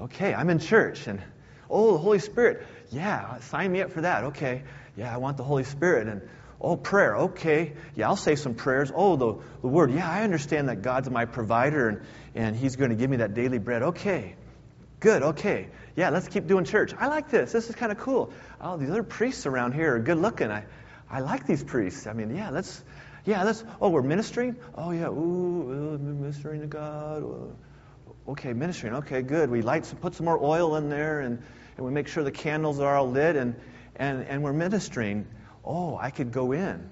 Okay, 0.00 0.34
I'm 0.34 0.50
in 0.50 0.58
church, 0.58 1.06
and 1.06 1.22
oh, 1.68 1.92
the 1.92 1.98
Holy 1.98 2.18
Spirit. 2.18 2.66
Yeah, 2.90 3.38
sign 3.40 3.70
me 3.70 3.82
up 3.82 3.92
for 3.92 4.00
that. 4.00 4.24
Okay. 4.24 4.62
Yeah, 4.96 5.14
I 5.14 5.18
want 5.18 5.36
the 5.36 5.44
Holy 5.44 5.64
Spirit, 5.64 6.08
and 6.08 6.22
Oh, 6.60 6.76
prayer. 6.76 7.16
Okay. 7.16 7.72
Yeah, 7.94 8.08
I'll 8.08 8.16
say 8.16 8.36
some 8.36 8.54
prayers. 8.54 8.92
Oh, 8.94 9.16
the, 9.16 9.36
the 9.62 9.68
word. 9.68 9.92
Yeah, 9.92 10.08
I 10.08 10.24
understand 10.24 10.68
that 10.68 10.82
God's 10.82 11.08
my 11.08 11.24
provider 11.24 11.88
and, 11.88 12.00
and 12.34 12.54
He's 12.54 12.76
going 12.76 12.90
to 12.90 12.96
give 12.96 13.08
me 13.08 13.18
that 13.18 13.32
daily 13.32 13.58
bread. 13.58 13.82
Okay. 13.82 14.34
Good. 15.00 15.22
Okay. 15.22 15.68
Yeah, 15.96 16.10
let's 16.10 16.28
keep 16.28 16.46
doing 16.46 16.64
church. 16.64 16.92
I 16.98 17.08
like 17.08 17.30
this. 17.30 17.52
This 17.52 17.70
is 17.70 17.74
kind 17.74 17.90
of 17.90 17.98
cool. 17.98 18.32
Oh, 18.60 18.76
these 18.76 18.90
other 18.90 19.02
priests 19.02 19.46
around 19.46 19.72
here 19.72 19.96
are 19.96 19.98
good 19.98 20.18
looking. 20.18 20.50
I, 20.50 20.64
I 21.10 21.20
like 21.20 21.46
these 21.46 21.64
priests. 21.64 22.06
I 22.06 22.12
mean, 22.12 22.36
yeah, 22.36 22.50
let's, 22.50 22.84
yeah, 23.24 23.42
let's, 23.42 23.64
oh, 23.80 23.90
we're 23.90 24.02
ministering? 24.02 24.56
Oh, 24.74 24.90
yeah, 24.90 25.08
ooh, 25.08 25.98
ministering 25.98 26.60
to 26.60 26.66
God. 26.66 27.24
Okay, 28.28 28.52
ministering. 28.52 28.94
Okay, 28.94 29.22
good. 29.22 29.50
We 29.50 29.62
light 29.62 29.86
some, 29.86 29.98
put 29.98 30.14
some 30.14 30.26
more 30.26 30.38
oil 30.42 30.76
in 30.76 30.88
there 30.88 31.20
and, 31.20 31.42
and 31.76 31.86
we 31.86 31.92
make 31.92 32.08
sure 32.08 32.22
the 32.24 32.30
candles 32.30 32.80
are 32.80 32.96
all 32.96 33.10
lit 33.10 33.36
and, 33.36 33.54
and, 33.96 34.24
and 34.24 34.42
we're 34.42 34.52
ministering 34.52 35.26
oh, 35.64 35.96
I 36.00 36.10
could 36.10 36.32
go 36.32 36.52
in. 36.52 36.88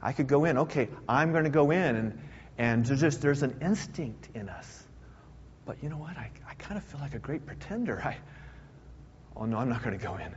I 0.00 0.12
could 0.12 0.26
go 0.26 0.44
in. 0.44 0.58
Okay, 0.58 0.88
I'm 1.08 1.32
going 1.32 1.44
to 1.44 1.50
go 1.50 1.70
in. 1.70 1.96
And, 1.96 2.18
and 2.58 2.84
there's 2.84 3.00
just 3.00 3.22
there's 3.22 3.42
an 3.42 3.56
instinct 3.62 4.28
in 4.34 4.48
us. 4.48 4.84
But 5.64 5.82
you 5.82 5.88
know 5.88 5.98
what? 5.98 6.16
I, 6.16 6.30
I 6.48 6.54
kind 6.54 6.76
of 6.76 6.84
feel 6.84 7.00
like 7.00 7.14
a 7.14 7.18
great 7.18 7.46
pretender. 7.46 8.02
I, 8.04 8.16
oh, 9.36 9.44
no, 9.44 9.58
I'm 9.58 9.68
not 9.68 9.82
going 9.82 9.96
to 9.96 10.04
go 10.04 10.16
in. 10.16 10.34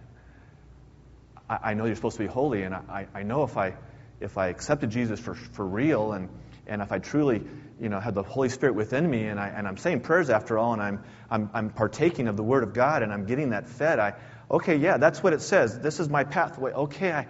I, 1.50 1.72
I, 1.72 1.74
know 1.74 1.86
you're 1.86 1.96
supposed 1.96 2.18
to 2.18 2.24
be 2.24 2.28
holy, 2.28 2.64
and 2.64 2.76
I, 2.76 3.08
I 3.14 3.24
know 3.24 3.44
if 3.44 3.58
I, 3.58 3.74
if 4.20 4.38
I 4.38 4.48
accepted 4.48 4.90
Jesus 4.90 5.20
for, 5.20 5.34
for 5.36 5.66
real 5.66 6.14
and, 6.14 6.30
and 6.68 6.82
if 6.82 6.92
I 6.92 7.00
truly 7.00 7.44
you 7.80 7.90
know, 7.90 8.00
have 8.00 8.14
the 8.14 8.24
Holy 8.24 8.50
Spirit 8.50 8.76
within 8.76 9.10
me 9.10 9.26
and, 9.26 9.40
I, 9.40 9.50
and 9.50 9.68
I'm 9.68 9.78
saying 9.78 10.02
prayers 10.02 10.30
after 10.30 10.58
all 10.58 10.74
and 10.74 10.82
I'm, 10.82 11.04
I'm, 11.30 11.50
I'm 11.54 11.70
partaking 11.70 12.28
of 12.28 12.38
the 12.38 12.44
Word 12.44 12.64
of 12.64 12.74
God 12.74 13.04
and 13.04 13.12
I'm 13.12 13.26
getting 13.26 13.50
that 13.50 13.68
fed, 13.68 14.00
I, 14.00 14.14
okay, 14.50 14.78
yeah, 14.78 14.98
that's 14.98 15.22
what 15.22 15.34
it 15.34 15.42
says. 15.42 15.80
This 15.80 16.00
is 16.00 16.08
my 16.08 16.24
pathway. 16.24 16.72
Okay, 16.72 17.12
I, 17.12 17.28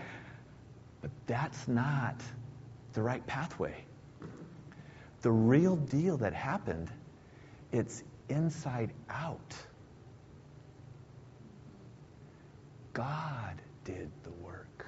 but 1.01 1.11
that's 1.25 1.67
not 1.67 2.15
the 2.93 3.01
right 3.01 3.25
pathway. 3.25 3.75
The 5.21 5.31
real 5.31 5.75
deal 5.75 6.17
that 6.17 6.33
happened, 6.33 6.89
it's 7.71 8.03
inside 8.29 8.91
out. 9.09 9.55
God 12.93 13.61
did 13.83 14.09
the 14.23 14.31
work. 14.31 14.85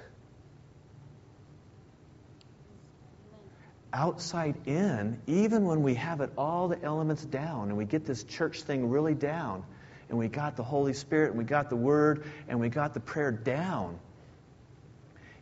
Outside 3.92 4.54
in, 4.66 5.18
even 5.26 5.64
when 5.64 5.82
we 5.82 5.94
have 5.94 6.20
it 6.20 6.30
all 6.36 6.68
the 6.68 6.82
elements 6.82 7.24
down 7.24 7.68
and 7.68 7.78
we 7.78 7.84
get 7.84 8.04
this 8.04 8.24
church 8.24 8.62
thing 8.62 8.90
really 8.90 9.14
down, 9.14 9.64
and 10.08 10.18
we 10.18 10.28
got 10.28 10.56
the 10.56 10.62
Holy 10.62 10.92
Spirit 10.92 11.30
and 11.30 11.38
we 11.38 11.44
got 11.44 11.70
the 11.70 11.76
Word 11.76 12.24
and 12.48 12.58
we 12.60 12.68
got 12.68 12.94
the 12.94 13.00
prayer 13.00 13.30
down, 13.30 13.98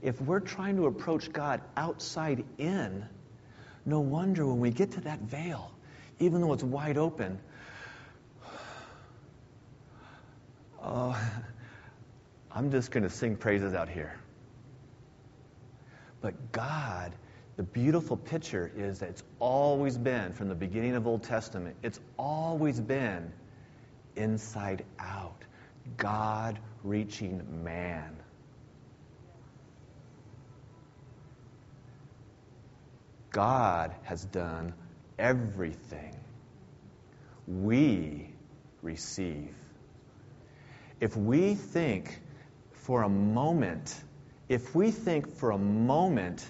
if 0.03 0.21
we're 0.21 0.41
trying 0.41 0.77
to 0.77 0.87
approach 0.87 1.33
God 1.33 1.61
outside 1.77 2.45
in, 2.59 3.05
no 3.85 4.01
wonder 4.01 4.47
when 4.47 4.61
we 4.61 4.71
get 4.71 4.93
to 4.93 5.01
that 5.03 5.21
veil, 5.21 5.73
even 6.19 6.41
though 6.41 6.53
it's 6.53 6.63
wide 6.63 6.99
open, 6.99 7.39
oh, 10.83 11.21
I'm 12.53 12.71
just 12.71 12.91
going 12.91 13.03
to 13.03 13.11
sing 13.11 13.37
praises 13.37 13.75
out 13.75 13.89
here. 13.89 14.19
But 16.21 16.53
God, 16.53 17.13
the 17.57 17.63
beautiful 17.63 18.17
picture 18.17 18.71
is 18.77 18.99
that 18.99 19.09
it's 19.09 19.23
always 19.39 19.97
been, 19.97 20.33
from 20.35 20.49
the 20.49 20.55
beginning 20.55 20.95
of 20.95 21.07
Old 21.07 21.23
Testament, 21.23 21.77
it's 21.83 22.01
always 22.19 22.81
been 22.81 23.33
inside 24.15 24.85
out. 24.99 25.43
God 25.97 26.59
reaching 26.83 27.65
man. 27.65 28.17
God 33.31 33.95
has 34.03 34.25
done 34.25 34.75
everything. 35.19 36.15
We 37.47 38.29
receive. 38.83 39.55
If 41.01 41.17
we 41.17 41.55
think 41.55 42.21
for 42.73 43.03
a 43.03 43.09
moment, 43.09 43.95
if 44.49 44.75
we 44.75 44.91
think 44.91 45.37
for 45.37 45.51
a 45.51 45.59
moment 45.59 46.47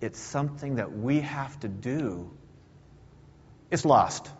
it's 0.00 0.18
something 0.18 0.76
that 0.76 0.92
we 0.92 1.20
have 1.20 1.58
to 1.60 1.68
do, 1.68 2.30
it's 3.70 3.84
lost. 3.84 4.30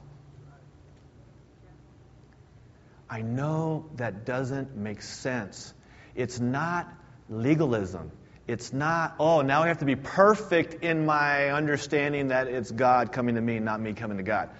I 3.10 3.22
know 3.22 3.86
that 3.96 4.26
doesn't 4.26 4.76
make 4.76 5.00
sense. 5.02 5.72
It's 6.14 6.38
not 6.38 6.92
legalism. 7.30 8.10
It's 8.46 8.72
not, 8.72 9.14
oh, 9.18 9.42
now 9.42 9.62
I 9.62 9.68
have 9.68 9.78
to 9.78 9.84
be 9.84 9.96
perfect 9.96 10.82
in 10.82 11.06
my 11.06 11.50
understanding 11.50 12.28
that 12.28 12.48
it's 12.48 12.70
God 12.70 13.12
coming 13.12 13.34
to 13.34 13.40
me, 13.40 13.58
not 13.58 13.80
me 13.80 13.92
coming 13.92 14.16
to 14.18 14.22
God. 14.22 14.50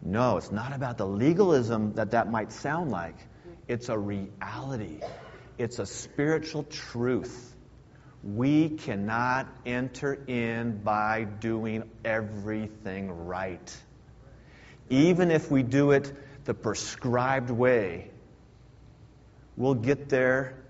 No, 0.00 0.36
it's 0.36 0.50
not 0.50 0.72
about 0.72 0.98
the 0.98 1.06
legalism 1.06 1.94
that 1.94 2.10
that 2.12 2.30
might 2.30 2.50
sound 2.50 2.90
like. 2.90 3.14
It's 3.68 3.88
a 3.88 3.98
reality, 3.98 5.00
it's 5.58 5.78
a 5.78 5.86
spiritual 5.86 6.64
truth. 6.64 7.51
We 8.22 8.70
cannot 8.70 9.48
enter 9.66 10.14
in 10.26 10.78
by 10.78 11.24
doing 11.24 11.90
everything 12.04 13.26
right. 13.26 13.76
Even 14.90 15.30
if 15.30 15.50
we 15.50 15.62
do 15.62 15.90
it 15.90 16.12
the 16.44 16.54
prescribed 16.54 17.50
way, 17.50 18.10
we'll 19.56 19.74
get 19.74 20.08
there 20.08 20.62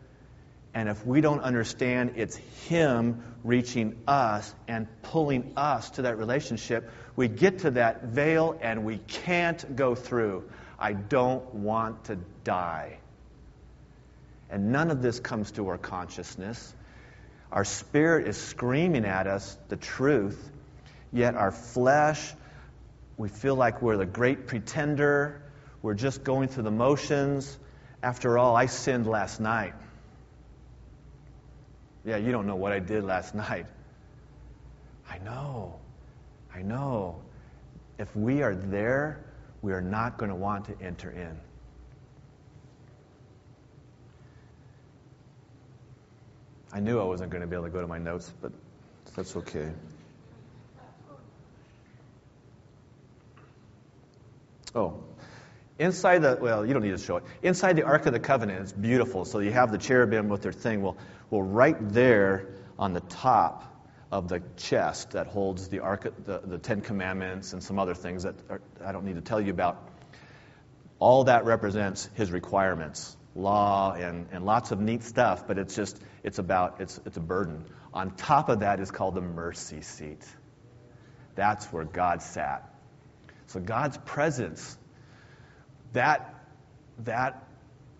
and 0.74 0.88
if 0.88 1.06
we 1.06 1.20
don't 1.20 1.40
understand 1.40 2.14
it's 2.16 2.36
Him 2.66 3.22
reaching 3.44 4.00
us 4.06 4.54
and 4.68 4.86
pulling 5.02 5.52
us 5.56 5.90
to 5.90 6.02
that 6.02 6.16
relationship, 6.16 6.90
we 7.14 7.28
get 7.28 7.60
to 7.60 7.72
that 7.72 8.04
veil 8.04 8.58
and 8.60 8.84
we 8.84 8.98
can't 8.98 9.76
go 9.76 9.94
through. 9.94 10.48
I 10.78 10.94
don't 10.94 11.54
want 11.54 12.04
to 12.04 12.16
die. 12.44 12.98
And 14.48 14.72
none 14.72 14.90
of 14.90 15.02
this 15.02 15.20
comes 15.20 15.52
to 15.52 15.68
our 15.68 15.78
consciousness. 15.78 16.74
Our 17.52 17.64
spirit 17.64 18.26
is 18.26 18.38
screaming 18.38 19.04
at 19.04 19.26
us 19.26 19.58
the 19.68 19.76
truth, 19.76 20.50
yet 21.12 21.34
our 21.34 21.52
flesh, 21.52 22.32
we 23.18 23.28
feel 23.28 23.54
like 23.54 23.82
we're 23.82 23.98
the 23.98 24.06
great 24.06 24.46
pretender. 24.46 25.42
We're 25.82 25.94
just 25.94 26.24
going 26.24 26.48
through 26.48 26.62
the 26.62 26.70
motions 26.70 27.58
After 28.02 28.36
all, 28.36 28.56
I 28.56 28.66
sinned 28.66 29.06
last 29.06 29.38
night. 29.40 29.74
Yeah, 32.04 32.16
you 32.16 32.32
don't 32.32 32.48
know 32.48 32.56
what 32.56 32.72
I 32.72 32.80
did 32.80 33.04
last 33.04 33.32
night. 33.32 33.66
I 35.08 35.18
know. 35.18 35.78
I 36.52 36.62
know. 36.62 37.22
If 37.98 38.16
we 38.16 38.42
are 38.42 38.56
there, 38.56 39.24
we 39.60 39.72
are 39.72 39.80
not 39.80 40.18
going 40.18 40.30
to 40.30 40.34
want 40.34 40.64
to 40.64 40.84
enter 40.84 41.10
in. 41.10 41.38
I 46.72 46.80
knew 46.80 46.98
I 46.98 47.04
wasn't 47.04 47.30
going 47.30 47.42
to 47.42 47.46
be 47.46 47.54
able 47.54 47.66
to 47.66 47.70
go 47.70 47.82
to 47.82 47.86
my 47.86 47.98
notes, 47.98 48.32
but 48.40 48.52
that's 49.14 49.36
okay. 49.36 49.70
Oh, 54.74 55.04
inside 55.78 56.22
the, 56.22 56.38
well, 56.40 56.64
you 56.64 56.72
don't 56.72 56.82
need 56.82 56.92
to 56.92 56.98
show 56.98 57.18
it. 57.18 57.24
Inside 57.42 57.76
the 57.76 57.82
Ark 57.82 58.06
of 58.06 58.14
the 58.14 58.20
Covenant, 58.20 58.62
it's 58.62 58.72
beautiful. 58.72 59.26
So 59.26 59.40
you 59.40 59.52
have 59.52 59.70
the 59.70 59.76
cherubim 59.76 60.30
with 60.30 60.40
their 60.40 60.52
thing. 60.52 60.80
Well, 60.80 60.96
well 61.28 61.42
right 61.42 61.76
there 61.78 62.48
on 62.78 62.94
the 62.94 63.00
top 63.00 63.64
of 64.10 64.28
the 64.28 64.42
chest 64.56 65.10
that 65.10 65.26
holds 65.26 65.68
the, 65.68 65.80
Ark, 65.80 66.10
the, 66.24 66.40
the 66.42 66.58
Ten 66.58 66.80
Commandments 66.80 67.52
and 67.52 67.62
some 67.62 67.78
other 67.78 67.94
things 67.94 68.22
that 68.22 68.34
are, 68.48 68.62
I 68.82 68.92
don't 68.92 69.04
need 69.04 69.16
to 69.16 69.20
tell 69.20 69.40
you 69.40 69.52
about, 69.52 69.88
all 70.98 71.24
that 71.24 71.44
represents 71.44 72.08
his 72.14 72.30
requirements 72.30 73.14
law 73.34 73.92
and, 73.94 74.26
and 74.32 74.44
lots 74.44 74.70
of 74.70 74.80
neat 74.80 75.02
stuff, 75.02 75.46
but 75.46 75.58
it's 75.58 75.74
just, 75.74 76.00
it's 76.22 76.38
about, 76.38 76.80
it's, 76.80 77.00
it's 77.06 77.16
a 77.16 77.20
burden. 77.20 77.64
On 77.94 78.10
top 78.10 78.48
of 78.48 78.60
that 78.60 78.80
is 78.80 78.90
called 78.90 79.14
the 79.14 79.20
mercy 79.20 79.82
seat. 79.82 80.24
That's 81.34 81.66
where 81.66 81.84
God 81.84 82.22
sat. 82.22 82.68
So 83.46 83.60
God's 83.60 83.98
presence, 83.98 84.76
that, 85.92 86.34
that 87.00 87.44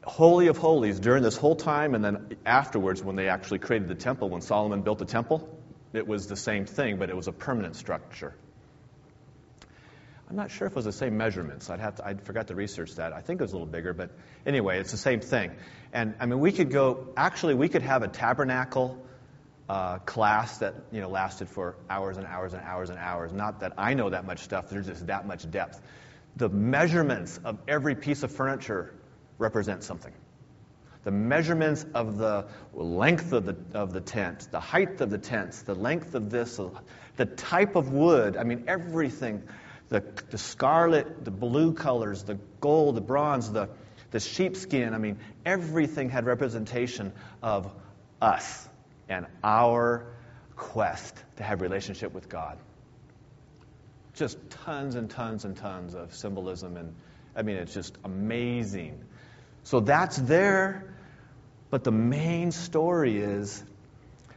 holy 0.05 0.49
of 0.49 0.59
holies 0.59 0.99
during 0.99 1.23
this 1.23 1.37
whole 1.37 1.57
time 1.57 1.95
and 1.95 2.05
then 2.05 2.37
afterwards 2.45 3.03
when 3.03 3.17
they 3.17 3.29
actually 3.29 3.59
created 3.59 3.89
the 3.89 3.95
temple, 3.95 4.29
when 4.29 4.41
Solomon 4.41 4.83
built 4.83 4.99
the 4.99 5.05
temple, 5.05 5.49
it 5.93 6.07
was 6.07 6.27
the 6.27 6.37
same 6.37 6.67
thing, 6.67 6.99
but 6.99 7.11
it 7.11 7.17
was 7.17 7.29
a 7.29 7.33
permanent 7.33 7.77
structure. 7.77 8.35
I'm 10.33 10.37
not 10.37 10.51
sure 10.51 10.67
if 10.67 10.73
it 10.73 10.77
was 10.77 10.87
the 10.87 10.93
same 10.93 11.19
measurements. 11.19 11.69
I'd 11.69 11.81
have 11.81 11.97
to, 11.97 12.07
I 12.07 12.15
forgot 12.15 12.47
to 12.47 12.55
research 12.55 12.95
that. 12.95 13.13
I 13.13 13.21
think 13.21 13.43
it 13.43 13.45
was 13.45 13.53
a 13.53 13.55
little 13.55 13.67
bigger, 13.67 13.93
but 13.93 14.13
anyway, 14.47 14.81
it's 14.81 14.91
the 14.91 14.97
same 14.97 15.21
thing. 15.21 15.51
And 15.93 16.15
I 16.21 16.25
mean, 16.25 16.41
we 16.41 16.53
could 16.53 16.71
go. 16.71 17.09
Actually, 17.19 17.53
we 17.53 17.69
could 17.69 17.83
have 17.83 18.03
a 18.03 18.09
tabernacle 18.09 18.97
uh, 19.69 19.99
class 19.99 20.57
that 20.59 20.75
you 20.91 21.03
know 21.03 21.11
lasted 21.11 21.51
for 21.51 21.77
hours 21.91 22.17
and 22.17 22.27
hours 22.27 22.55
and 22.55 22.63
hours 22.63 22.89
and 22.89 22.99
hours. 22.99 23.31
Not 23.35 23.61
that 23.61 23.75
I 23.77 23.93
know 23.93 24.09
that 24.09 24.25
much 24.25 24.39
stuff. 24.39 24.71
There's 24.71 24.87
just 24.87 25.07
that 25.09 25.27
much 25.27 25.51
depth. 25.51 25.79
The 26.37 26.49
measurements 26.49 27.39
of 27.45 27.59
every 27.69 27.95
piece 27.95 28.23
of 28.23 28.33
furniture 28.33 28.95
represent 29.37 29.83
something. 29.83 30.15
The 31.05 31.11
measurements 31.11 31.85
of 31.95 32.17
the 32.17 32.47
length 32.73 33.35
of 33.35 33.45
the, 33.45 33.57
of 33.75 33.93
the 33.93 34.01
tent, 34.01 34.49
the 34.51 34.61
height 34.61 35.01
of 35.03 35.11
the 35.11 35.19
tents, 35.19 35.61
the 35.61 35.75
length 35.75 36.15
of 36.15 36.31
this, 36.31 36.59
the 37.17 37.27
type 37.27 37.77
of 37.77 37.93
wood. 37.93 38.39
I 38.39 38.45
mean, 38.45 38.65
everything 38.69 39.43
the, 39.93 40.03
the 40.31 40.39
scarlet, 40.39 41.25
the 41.25 41.31
blue 41.31 41.75
colors, 41.75 42.25
the 42.25 42.39
gold, 42.61 42.97
the 42.97 43.01
bronze, 43.03 43.53
the, 43.53 43.69
the 44.11 44.21
sheepskin. 44.21 44.95
I 44.95 44.99
mean, 44.99 45.19
everything 45.45 46.09
had 46.09 46.25
representation 46.25 47.13
of 47.43 47.71
us 48.21 48.69
and 49.09 49.27
our 49.45 50.07
quest 50.57 51.23
to 51.37 51.43
have 51.43 51.61
relationship 51.61 52.15
with 52.15 52.29
God. 52.29 52.59
Just 54.15 54.39
tons 54.65 54.95
and 54.95 55.11
tons 55.11 55.45
and 55.45 55.57
tons 55.57 55.95
of 55.95 56.15
symbolism, 56.15 56.77
and 56.77 56.95
I 57.37 57.43
mean, 57.43 57.57
it's 57.57 57.75
just 57.75 57.97
amazing. 58.05 59.05
So 59.65 59.81
that's 59.81 60.17
there, 60.17 60.95
but 61.71 61.85
the 61.85 61.93
main 61.93 62.51
story 62.53 63.19
is 63.19 63.63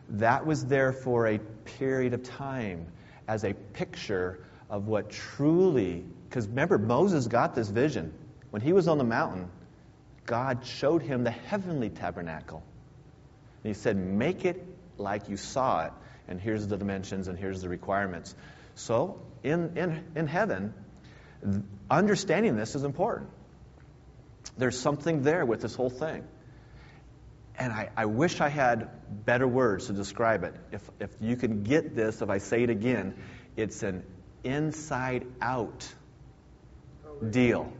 that 0.09 0.45
was 0.45 0.65
there 0.65 0.91
for 0.91 1.27
a 1.27 1.39
period 1.39 2.13
of 2.13 2.23
time 2.23 2.87
as 3.27 3.43
a 3.43 3.53
picture 3.53 4.39
of 4.69 4.87
what 4.87 5.09
truly, 5.09 6.03
because 6.29 6.47
remember, 6.47 6.77
Moses 6.77 7.27
got 7.27 7.55
this 7.55 7.69
vision. 7.69 8.13
When 8.49 8.61
he 8.61 8.73
was 8.73 8.87
on 8.87 8.97
the 8.97 9.03
mountain, 9.03 9.49
God 10.25 10.65
showed 10.65 11.01
him 11.01 11.23
the 11.23 11.31
heavenly 11.31 11.89
tabernacle. 11.89 12.63
And 13.63 13.75
he 13.75 13.79
said, 13.79 13.97
Make 13.97 14.45
it 14.45 14.65
like 14.97 15.29
you 15.29 15.37
saw 15.37 15.85
it, 15.85 15.93
and 16.27 16.39
here's 16.39 16.67
the 16.67 16.77
dimensions, 16.77 17.27
and 17.27 17.37
here's 17.37 17.61
the 17.61 17.69
requirements. 17.69 18.33
So, 18.75 19.21
in, 19.43 19.77
in, 19.77 20.03
in 20.15 20.27
heaven, 20.27 20.73
understanding 21.89 22.55
this 22.55 22.75
is 22.75 22.83
important. 22.83 23.29
There's 24.57 24.79
something 24.79 25.23
there 25.23 25.45
with 25.45 25.61
this 25.61 25.75
whole 25.75 25.89
thing. 25.89 26.23
And 27.57 27.71
I, 27.71 27.89
I, 27.95 28.05
wish 28.05 28.41
I 28.41 28.49
had 28.49 28.89
better 29.25 29.47
words 29.47 29.87
to 29.87 29.93
describe 29.93 30.43
it. 30.43 30.55
If, 30.71 30.89
if 30.99 31.09
you 31.21 31.37
can 31.37 31.63
get 31.63 31.95
this, 31.95 32.21
if 32.21 32.29
I 32.29 32.39
say 32.39 32.63
it 32.63 32.69
again, 32.69 33.15
it's 33.55 33.81
an 33.81 34.03
inside 34.45 35.25
out 35.41 35.93
deal, 37.29 37.71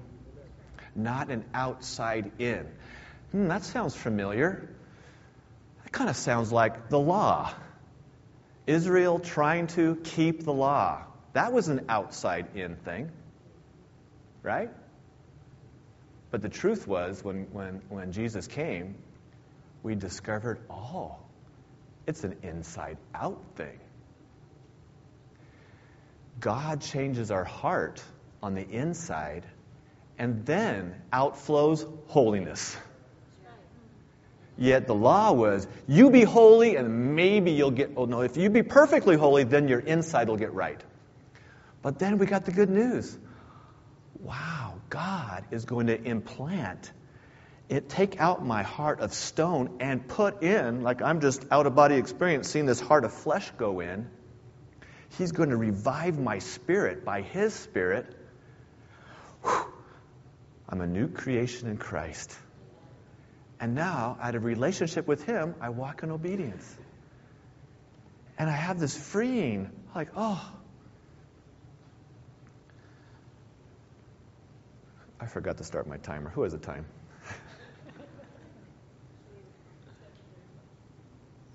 not 0.96 1.30
an 1.30 1.46
outside 1.54 2.32
in. 2.40 2.68
Hmm, 3.32 3.48
that 3.48 3.64
sounds 3.64 3.96
familiar. 3.96 4.68
That 5.84 5.92
kind 5.92 6.10
of 6.10 6.16
sounds 6.16 6.52
like 6.52 6.90
the 6.90 7.00
law. 7.00 7.54
Israel 8.68 9.20
trying 9.20 9.68
to 9.68 9.96
keep 9.96 10.44
the 10.44 10.54
law. 10.54 11.06
That 11.34 11.54
was 11.54 11.68
an 11.68 11.86
outside 11.90 12.56
in 12.56 12.76
thing, 12.78 13.12
right? 14.42 14.70
But 16.32 16.42
the 16.42 16.50
truth 16.50 16.88
was, 16.88 17.24
when, 17.24 17.48
when, 17.52 17.82
when 17.90 18.12
Jesus 18.12 18.48
came, 18.48 18.96
we 19.84 19.96
discovered, 19.96 20.60
oh, 20.70 21.16
it's 22.08 22.24
an 22.24 22.38
inside 22.44 22.98
out 23.14 23.42
thing. 23.56 23.80
God 26.40 26.82
changes 26.82 27.32
our 27.32 27.44
heart 27.44 28.04
on 28.44 28.56
the 28.56 28.68
inside, 28.68 29.46
and 30.18 30.46
then 30.46 30.96
outflows 31.12 31.88
holiness. 32.08 32.78
Yet 34.58 34.88
the 34.88 34.96
law 34.96 35.34
was, 35.34 35.68
you 35.88 36.10
be 36.12 36.24
holy 36.24 36.78
and 36.78 37.16
maybe 37.16 37.52
you'll 37.52 37.72
get, 37.72 37.92
oh 37.98 38.06
no, 38.06 38.22
if 38.22 38.38
you 38.38 38.50
be 38.50 38.64
perfectly 38.64 39.18
holy, 39.18 39.44
then 39.44 39.68
your 39.68 39.80
inside 39.80 40.30
will 40.30 40.38
get 40.38 40.54
right. 40.54 40.82
But 41.82 42.00
then 42.00 42.18
we 42.18 42.26
got 42.26 42.46
the 42.46 42.52
good 42.52 42.70
news. 42.70 43.18
Wow, 44.22 44.76
God 44.90 45.44
is 45.52 45.66
going 45.66 45.88
to 45.88 46.02
implant 46.02 46.92
it, 47.68 47.90
take 47.90 48.20
out 48.20 48.46
my 48.46 48.64
heart 48.64 49.00
of 49.02 49.14
stone 49.14 49.78
and 49.80 50.08
put 50.08 50.42
in, 50.42 50.84
like 50.84 51.02
I'm 51.02 51.20
just 51.20 51.44
out 51.52 51.66
of 51.66 51.76
body 51.76 51.96
experience, 51.96 52.50
seeing 52.50 52.66
this 52.66 52.80
heart 52.80 53.04
of 53.04 53.14
flesh 53.14 53.52
go 53.58 53.82
in 53.82 54.10
He's 55.18 55.32
going 55.32 55.50
to 55.50 55.58
revive 55.58 56.20
my 56.20 56.40
spirit 56.40 57.06
by 57.06 57.22
His 57.22 57.54
Spirit. 57.54 58.06
Whew, 59.44 59.66
I'm 60.68 60.82
a 60.82 60.88
new 60.88 61.08
creation 61.08 61.70
in 61.70 61.78
Christ. 61.78 62.36
And 63.60 63.76
now, 63.76 64.18
out 64.22 64.36
of 64.36 64.44
relationship 64.44 65.08
with 65.08 65.24
Him, 65.24 65.56
I 65.62 65.70
walk 65.70 66.04
in 66.04 66.12
obedience. 66.12 66.76
And 68.38 68.50
I 68.50 68.54
have 68.54 68.80
this 68.80 68.98
freeing, 68.98 69.72
like, 69.96 70.10
oh. 70.16 70.52
I 75.20 75.28
forgot 75.28 75.58
to 75.58 75.64
start 75.64 75.88
my 75.88 75.98
timer. 75.98 76.30
Who 76.32 76.44
has 76.44 76.54
a 76.54 76.58
time? 76.58 76.86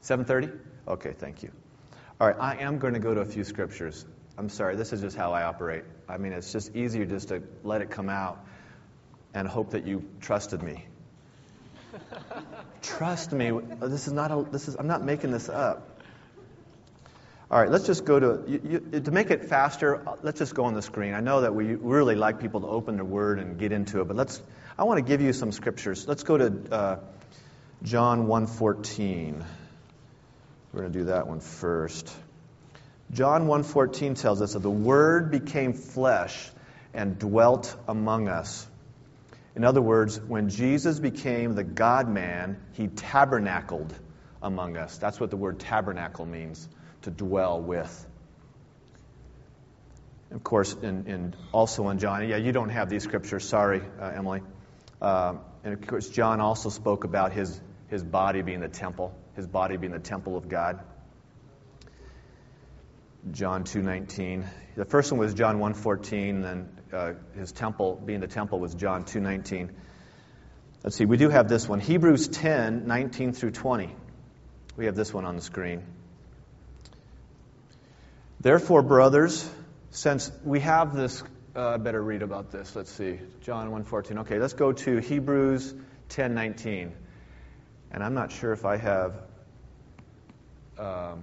7:30? 0.03 0.59
Okay, 0.89 1.13
thank 1.13 1.43
you. 1.43 1.53
All 2.21 2.27
right, 2.27 2.37
I 2.39 2.57
am 2.65 2.79
going 2.79 2.93
to 2.93 3.01
go 3.01 3.15
to 3.15 3.23
a 3.23 3.25
few 3.25 3.45
scriptures. 3.45 4.05
I'm 4.37 4.51
sorry, 4.51 4.77
this 4.77 4.93
is 4.93 5.01
just 5.01 5.17
how 5.17 5.33
I 5.33 5.45
operate. 5.45 5.85
I 6.07 6.19
mean, 6.19 6.33
it's 6.33 6.53
just 6.53 6.77
easier 6.77 7.07
just 7.07 7.29
to 7.29 7.43
let 7.65 7.81
it 7.81 7.91
come 7.91 8.11
out 8.11 8.45
and 9.33 9.49
hope 9.49 9.71
that 9.71 9.87
you 9.87 10.05
trusted 10.21 10.63
me. 10.63 10.85
Trust 12.83 13.33
me. 13.33 13.53
This 13.81 14.07
is 14.07 14.13
not 14.13 14.31
a, 14.33 14.47
this 14.51 14.69
is 14.69 14.77
I'm 14.77 14.87
not 14.87 15.03
making 15.03 15.31
this 15.31 15.49
up. 15.49 16.03
All 17.51 17.59
right, 17.59 17.71
let's 17.71 17.87
just 17.87 18.05
go 18.05 18.21
to 18.21 18.45
you, 18.47 18.83
you, 18.93 19.01
to 19.01 19.11
make 19.11 19.31
it 19.31 19.47
faster. 19.47 20.07
Let's 20.23 20.41
just 20.41 20.55
go 20.55 20.65
on 20.65 20.75
the 20.75 20.83
screen. 20.83 21.15
I 21.15 21.21
know 21.21 21.41
that 21.41 21.55
we 21.55 21.75
really 21.75 22.17
like 22.17 22.39
people 22.39 22.61
to 22.61 22.67
open 22.67 22.99
the 22.99 23.05
Word 23.05 23.39
and 23.39 23.59
get 23.59 23.73
into 23.73 24.03
it, 24.03 24.09
but 24.09 24.17
let's. 24.17 24.43
I 24.79 24.85
want 24.85 24.99
to 24.99 25.03
give 25.03 25.23
you 25.23 25.33
some 25.33 25.53
scriptures. 25.53 26.07
Let's 26.07 26.23
go 26.23 26.37
to 26.37 26.53
uh, 26.71 26.99
John 27.83 28.27
1:14. 28.27 29.43
We're 30.73 30.83
going 30.83 30.93
to 30.93 30.99
do 31.01 31.05
that 31.07 31.27
one 31.27 31.41
first. 31.41 32.13
John 33.13 33.47
1:14 33.47 34.21
tells 34.21 34.41
us 34.41 34.53
that 34.53 34.61
the 34.61 34.71
word 34.71 35.31
became 35.31 35.73
flesh 35.73 36.51
and 36.95 37.19
dwelt 37.19 37.77
among 37.89 38.29
us. 38.29 38.67
In 39.57 39.65
other 39.65 39.83
words, 39.83 40.21
when 40.21 40.49
Jesus 40.49 41.01
became 41.01 41.55
the 41.55 41.65
God 41.65 42.09
man, 42.09 42.57
he 42.73 42.87
tabernacled 42.87 43.93
among 44.41 44.77
us. 44.77 44.97
That's 44.99 45.19
what 45.19 45.31
the 45.31 45.37
word 45.37 45.59
tabernacle 45.59 46.25
means, 46.25 46.69
to 47.03 47.11
dwell 47.11 47.61
with. 47.61 48.07
Of 50.31 50.45
course, 50.45 50.75
in, 50.75 51.07
in 51.07 51.35
also 51.53 51.89
in 51.89 51.99
John, 51.99 52.29
yeah, 52.29 52.37
you 52.37 52.53
don't 52.53 52.69
have 52.69 52.89
these 52.89 53.03
scriptures. 53.03 53.45
Sorry, 53.45 53.83
uh, 54.01 54.13
Emily. 54.15 54.43
Uh, 55.03 55.35
and 55.65 55.75
of 55.75 55.87
course, 55.87 56.09
John 56.09 56.41
also 56.41 56.69
spoke 56.69 57.03
about 57.03 57.33
his, 57.33 57.61
his 57.89 58.05
body 58.05 58.43
being 58.43 58.61
the 58.61 58.69
temple, 58.69 59.13
his 59.37 59.47
body 59.47 59.77
being 59.77 59.93
the 59.93 59.99
temple 59.99 60.37
of 60.37 60.49
God. 60.49 60.81
John 63.31 63.65
2:19. 63.65 64.45
The 64.77 64.85
first 64.85 65.13
one 65.13 65.19
was 65.19 65.35
John 65.35 65.59
1:14, 65.59 66.43
then 66.43 66.69
uh, 66.93 67.13
his 67.35 67.53
temple 67.53 68.01
being 68.05 68.21
the 68.21 68.27
temple 68.27 68.59
was 68.59 68.75
John 68.75 69.05
2:19. 69.05 69.71
Let's 70.83 70.97
see, 70.97 71.05
we 71.05 71.19
do 71.19 71.29
have 71.29 71.49
this 71.49 71.69
one, 71.69 71.81
Hebrews 71.81 72.29
10:19 72.29 73.37
through 73.37 73.51
20. 73.51 73.95
We 74.77 74.87
have 74.87 74.95
this 74.95 75.13
one 75.13 75.27
on 75.27 75.37
the 75.37 75.43
screen. 75.43 75.83
Therefore, 78.41 78.83
brothers, 78.83 79.49
since 79.91 80.33
we 80.43 80.61
have 80.61 80.97
this, 80.97 81.23
uh, 81.55 81.69
I 81.69 81.77
better 81.77 82.03
read 82.03 82.23
about 82.23 82.51
this. 82.51 82.75
Let's 82.75 82.91
see, 82.91 83.21
John 83.43 83.71
1:14. 83.71 84.21
Okay, 84.21 84.39
let's 84.39 84.55
go 84.55 84.73
to 84.73 84.97
Hebrews 84.97 85.75
10:19, 86.09 86.93
and 87.91 88.03
I'm 88.03 88.15
not 88.15 88.33
sure 88.33 88.53
if 88.53 88.65
I 88.65 88.77
have. 88.77 89.15
Um, 90.79 91.23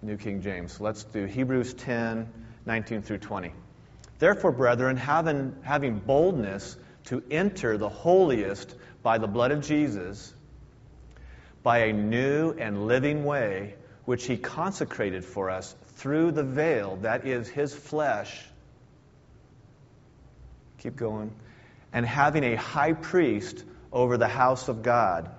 New 0.00 0.16
King 0.16 0.42
James. 0.42 0.80
Let's 0.80 1.02
do 1.04 1.24
Hebrews 1.24 1.74
10, 1.74 2.32
19 2.66 3.02
through 3.02 3.18
20. 3.18 3.52
Therefore, 4.18 4.52
brethren, 4.52 4.96
having, 4.96 5.56
having 5.62 5.98
boldness 5.98 6.76
to 7.06 7.22
enter 7.30 7.78
the 7.78 7.88
holiest 7.88 8.74
by 9.02 9.18
the 9.18 9.26
blood 9.26 9.50
of 9.50 9.62
Jesus, 9.62 10.32
by 11.62 11.86
a 11.86 11.92
new 11.92 12.52
and 12.52 12.86
living 12.86 13.24
way, 13.24 13.74
which 14.04 14.26
he 14.26 14.36
consecrated 14.36 15.24
for 15.24 15.50
us 15.50 15.74
through 15.96 16.30
the 16.30 16.44
veil, 16.44 16.96
that 17.02 17.26
is 17.26 17.48
his 17.48 17.74
flesh. 17.74 18.44
Keep 20.78 20.96
going. 20.96 21.32
And 21.92 22.06
having 22.06 22.44
a 22.44 22.54
high 22.54 22.92
priest 22.92 23.64
over 23.92 24.16
the 24.16 24.28
house 24.28 24.68
of 24.68 24.82
God. 24.82 25.30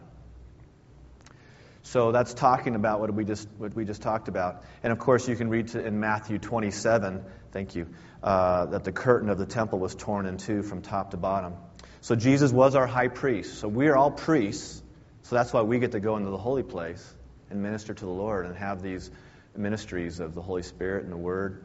So 1.90 2.12
that's 2.12 2.36
talking 2.36 2.76
about 2.76 3.00
what 3.00 3.12
we 3.12 3.26
just 3.26 3.50
what 3.58 3.74
we 3.74 3.84
just 3.84 4.04
talked 4.04 4.28
about. 4.28 4.64
And 4.84 4.94
of 4.94 5.00
course, 5.00 5.28
you 5.28 5.36
can 5.36 5.50
read 5.50 5.74
in 5.74 6.00
Matthew 6.00 6.38
27. 6.38 7.24
Thank 7.52 7.74
you. 7.74 7.88
Uh, 8.22 8.68
that 8.68 8.84
the 8.84 8.92
curtain 8.92 9.28
of 9.28 9.40
the 9.40 9.48
temple 9.48 9.80
was 9.80 9.96
torn 9.96 10.28
in 10.28 10.38
two 10.38 10.62
from 10.62 10.84
top 10.84 11.12
to 11.12 11.18
bottom. 11.18 11.56
So 12.02 12.16
Jesus 12.16 12.52
was 12.52 12.76
our 12.76 12.86
high 12.86 13.08
priest. 13.08 13.58
So 13.58 13.68
we 13.68 13.88
are 13.88 13.98
all 13.98 14.12
priests. 14.12 14.84
So 15.24 15.36
that's 15.36 15.52
why 15.52 15.64
we 15.64 15.80
get 15.80 15.94
to 15.94 16.00
go 16.00 16.16
into 16.16 16.30
the 16.30 16.38
holy 16.38 16.62
place 16.62 17.04
and 17.50 17.64
minister 17.64 17.96
to 17.96 18.06
the 18.06 18.12
Lord 18.12 18.46
and 18.46 18.56
have 18.56 18.84
these 18.84 19.10
ministries 19.58 20.20
of 20.20 20.36
the 20.36 20.44
Holy 20.44 20.62
Spirit 20.62 21.06
and 21.06 21.12
the 21.12 21.18
Word. 21.18 21.64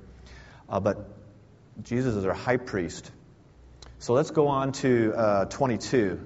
Uh, 0.70 0.80
but 0.80 1.06
Jesus 1.82 2.14
is 2.14 2.24
our 2.24 2.32
high 2.32 2.56
priest. 2.56 3.10
So 3.98 4.14
let's 4.14 4.30
go 4.30 4.48
on 4.48 4.72
to 4.72 5.12
uh, 5.14 5.44
22. 5.44 6.18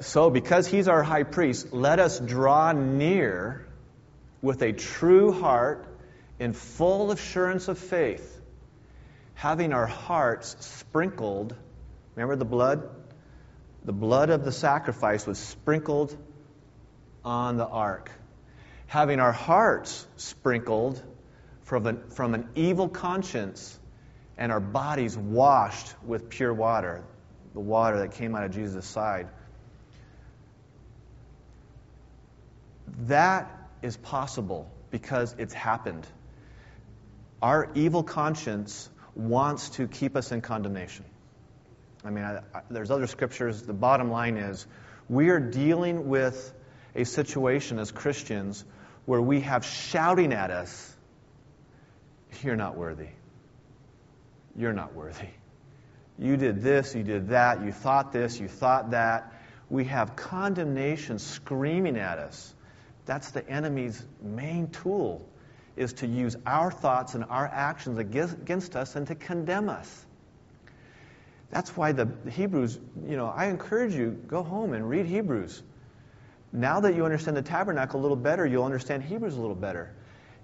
So, 0.00 0.30
because 0.30 0.66
he's 0.66 0.88
our 0.88 1.02
high 1.02 1.22
priest, 1.22 1.72
let 1.72 2.00
us 2.00 2.18
draw 2.18 2.72
near 2.72 3.66
with 4.42 4.62
a 4.62 4.72
true 4.72 5.32
heart 5.32 5.86
in 6.38 6.54
full 6.54 7.12
assurance 7.12 7.68
of 7.68 7.78
faith, 7.78 8.40
having 9.34 9.72
our 9.72 9.86
hearts 9.86 10.56
sprinkled. 10.60 11.54
Remember 12.16 12.36
the 12.36 12.44
blood? 12.44 12.88
The 13.84 13.92
blood 13.92 14.30
of 14.30 14.44
the 14.44 14.52
sacrifice 14.52 15.26
was 15.26 15.38
sprinkled 15.38 16.16
on 17.24 17.56
the 17.56 17.66
ark. 17.66 18.10
Having 18.86 19.20
our 19.20 19.32
hearts 19.32 20.06
sprinkled 20.16 21.00
from 21.62 21.86
an, 21.86 22.10
from 22.10 22.34
an 22.34 22.48
evil 22.56 22.88
conscience 22.88 23.78
and 24.36 24.50
our 24.50 24.60
bodies 24.60 25.16
washed 25.16 25.94
with 26.04 26.28
pure 26.28 26.52
water, 26.52 27.04
the 27.54 27.60
water 27.60 28.00
that 28.00 28.12
came 28.12 28.34
out 28.34 28.44
of 28.44 28.50
Jesus' 28.50 28.86
side. 28.86 29.28
That 33.06 33.50
is 33.82 33.96
possible 33.96 34.70
because 34.90 35.34
it's 35.38 35.54
happened. 35.54 36.06
Our 37.42 37.70
evil 37.74 38.02
conscience 38.02 38.88
wants 39.14 39.70
to 39.70 39.88
keep 39.88 40.16
us 40.16 40.32
in 40.32 40.40
condemnation. 40.40 41.04
I 42.04 42.10
mean, 42.10 42.24
I, 42.24 42.38
I, 42.54 42.62
there's 42.70 42.90
other 42.90 43.06
scriptures. 43.06 43.62
The 43.62 43.72
bottom 43.72 44.10
line 44.10 44.36
is 44.36 44.66
we 45.08 45.30
are 45.30 45.40
dealing 45.40 46.08
with 46.08 46.54
a 46.94 47.04
situation 47.04 47.78
as 47.78 47.90
Christians 47.90 48.64
where 49.06 49.20
we 49.20 49.40
have 49.40 49.64
shouting 49.64 50.32
at 50.32 50.50
us, 50.50 50.96
You're 52.42 52.56
not 52.56 52.76
worthy. 52.76 53.08
You're 54.56 54.72
not 54.72 54.94
worthy. 54.94 55.28
You 56.18 56.36
did 56.36 56.62
this, 56.62 56.94
you 56.94 57.02
did 57.02 57.28
that, 57.30 57.62
you 57.64 57.72
thought 57.72 58.12
this, 58.12 58.38
you 58.38 58.48
thought 58.48 58.90
that. 58.90 59.32
We 59.70 59.84
have 59.84 60.16
condemnation 60.16 61.18
screaming 61.18 61.96
at 61.96 62.18
us. 62.18 62.54
That's 63.10 63.32
the 63.32 63.44
enemy's 63.50 64.00
main 64.22 64.68
tool, 64.68 65.28
is 65.74 65.94
to 65.94 66.06
use 66.06 66.36
our 66.46 66.70
thoughts 66.70 67.16
and 67.16 67.24
our 67.24 67.44
actions 67.44 67.98
against 67.98 68.76
us 68.76 68.94
and 68.94 69.04
to 69.08 69.16
condemn 69.16 69.68
us. 69.68 70.06
That's 71.50 71.76
why 71.76 71.90
the 71.90 72.08
Hebrews, 72.30 72.78
you 73.08 73.16
know, 73.16 73.26
I 73.26 73.46
encourage 73.46 73.94
you, 73.94 74.12
go 74.28 74.44
home 74.44 74.74
and 74.74 74.88
read 74.88 75.06
Hebrews. 75.06 75.60
Now 76.52 76.78
that 76.78 76.94
you 76.94 77.04
understand 77.04 77.36
the 77.36 77.42
tabernacle 77.42 77.98
a 77.98 78.02
little 78.02 78.16
better, 78.16 78.46
you'll 78.46 78.62
understand 78.62 79.02
Hebrews 79.02 79.34
a 79.34 79.40
little 79.40 79.56
better. 79.56 79.92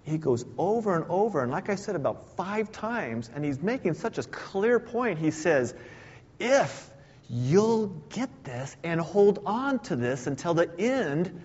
He 0.02 0.18
goes 0.18 0.44
over 0.58 0.96
and 0.96 1.04
over, 1.08 1.44
and 1.44 1.52
like 1.52 1.70
I 1.70 1.76
said, 1.76 1.94
about 1.94 2.36
five 2.36 2.72
times, 2.72 3.30
and 3.32 3.44
he's 3.44 3.62
making 3.62 3.94
such 3.94 4.18
a 4.18 4.24
clear 4.24 4.80
point. 4.80 5.20
He 5.20 5.30
says, 5.30 5.72
If 6.40 6.90
you'll 7.30 7.86
get 8.10 8.28
this 8.42 8.76
and 8.82 9.00
hold 9.00 9.40
on 9.46 9.78
to 9.84 9.94
this 9.94 10.26
until 10.26 10.54
the 10.54 10.68
end, 10.80 11.44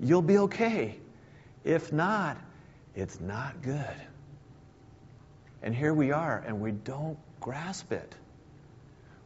you'll 0.00 0.22
be 0.22 0.38
okay. 0.38 0.98
If 1.64 1.92
not, 1.92 2.38
it's 2.94 3.20
not 3.20 3.62
good. 3.62 3.96
And 5.62 5.74
here 5.74 5.92
we 5.92 6.12
are, 6.12 6.42
and 6.46 6.60
we 6.60 6.72
don't 6.72 7.18
grasp 7.40 7.92
it. 7.92 8.14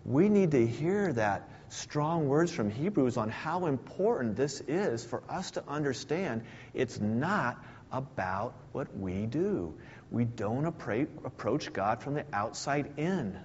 We 0.04 0.28
need 0.28 0.52
to 0.52 0.66
hear 0.66 1.12
that 1.12 1.48
strong 1.68 2.28
words 2.28 2.50
from 2.50 2.70
Hebrews 2.70 3.16
on 3.16 3.28
how 3.28 3.66
important 3.66 4.37
this 4.37 4.61
is 4.66 5.04
for 5.04 5.22
us 5.28 5.52
to 5.52 5.64
understand 5.68 6.42
it's 6.74 7.00
not 7.00 7.62
about 7.92 8.54
what 8.72 8.96
we 8.96 9.26
do. 9.26 9.74
We 10.11 10.24
don't 10.24 10.64
approach 10.64 11.72
God 11.72 12.02
from 12.02 12.14
the 12.14 12.24
outside 12.33 12.92
in. 12.96 13.38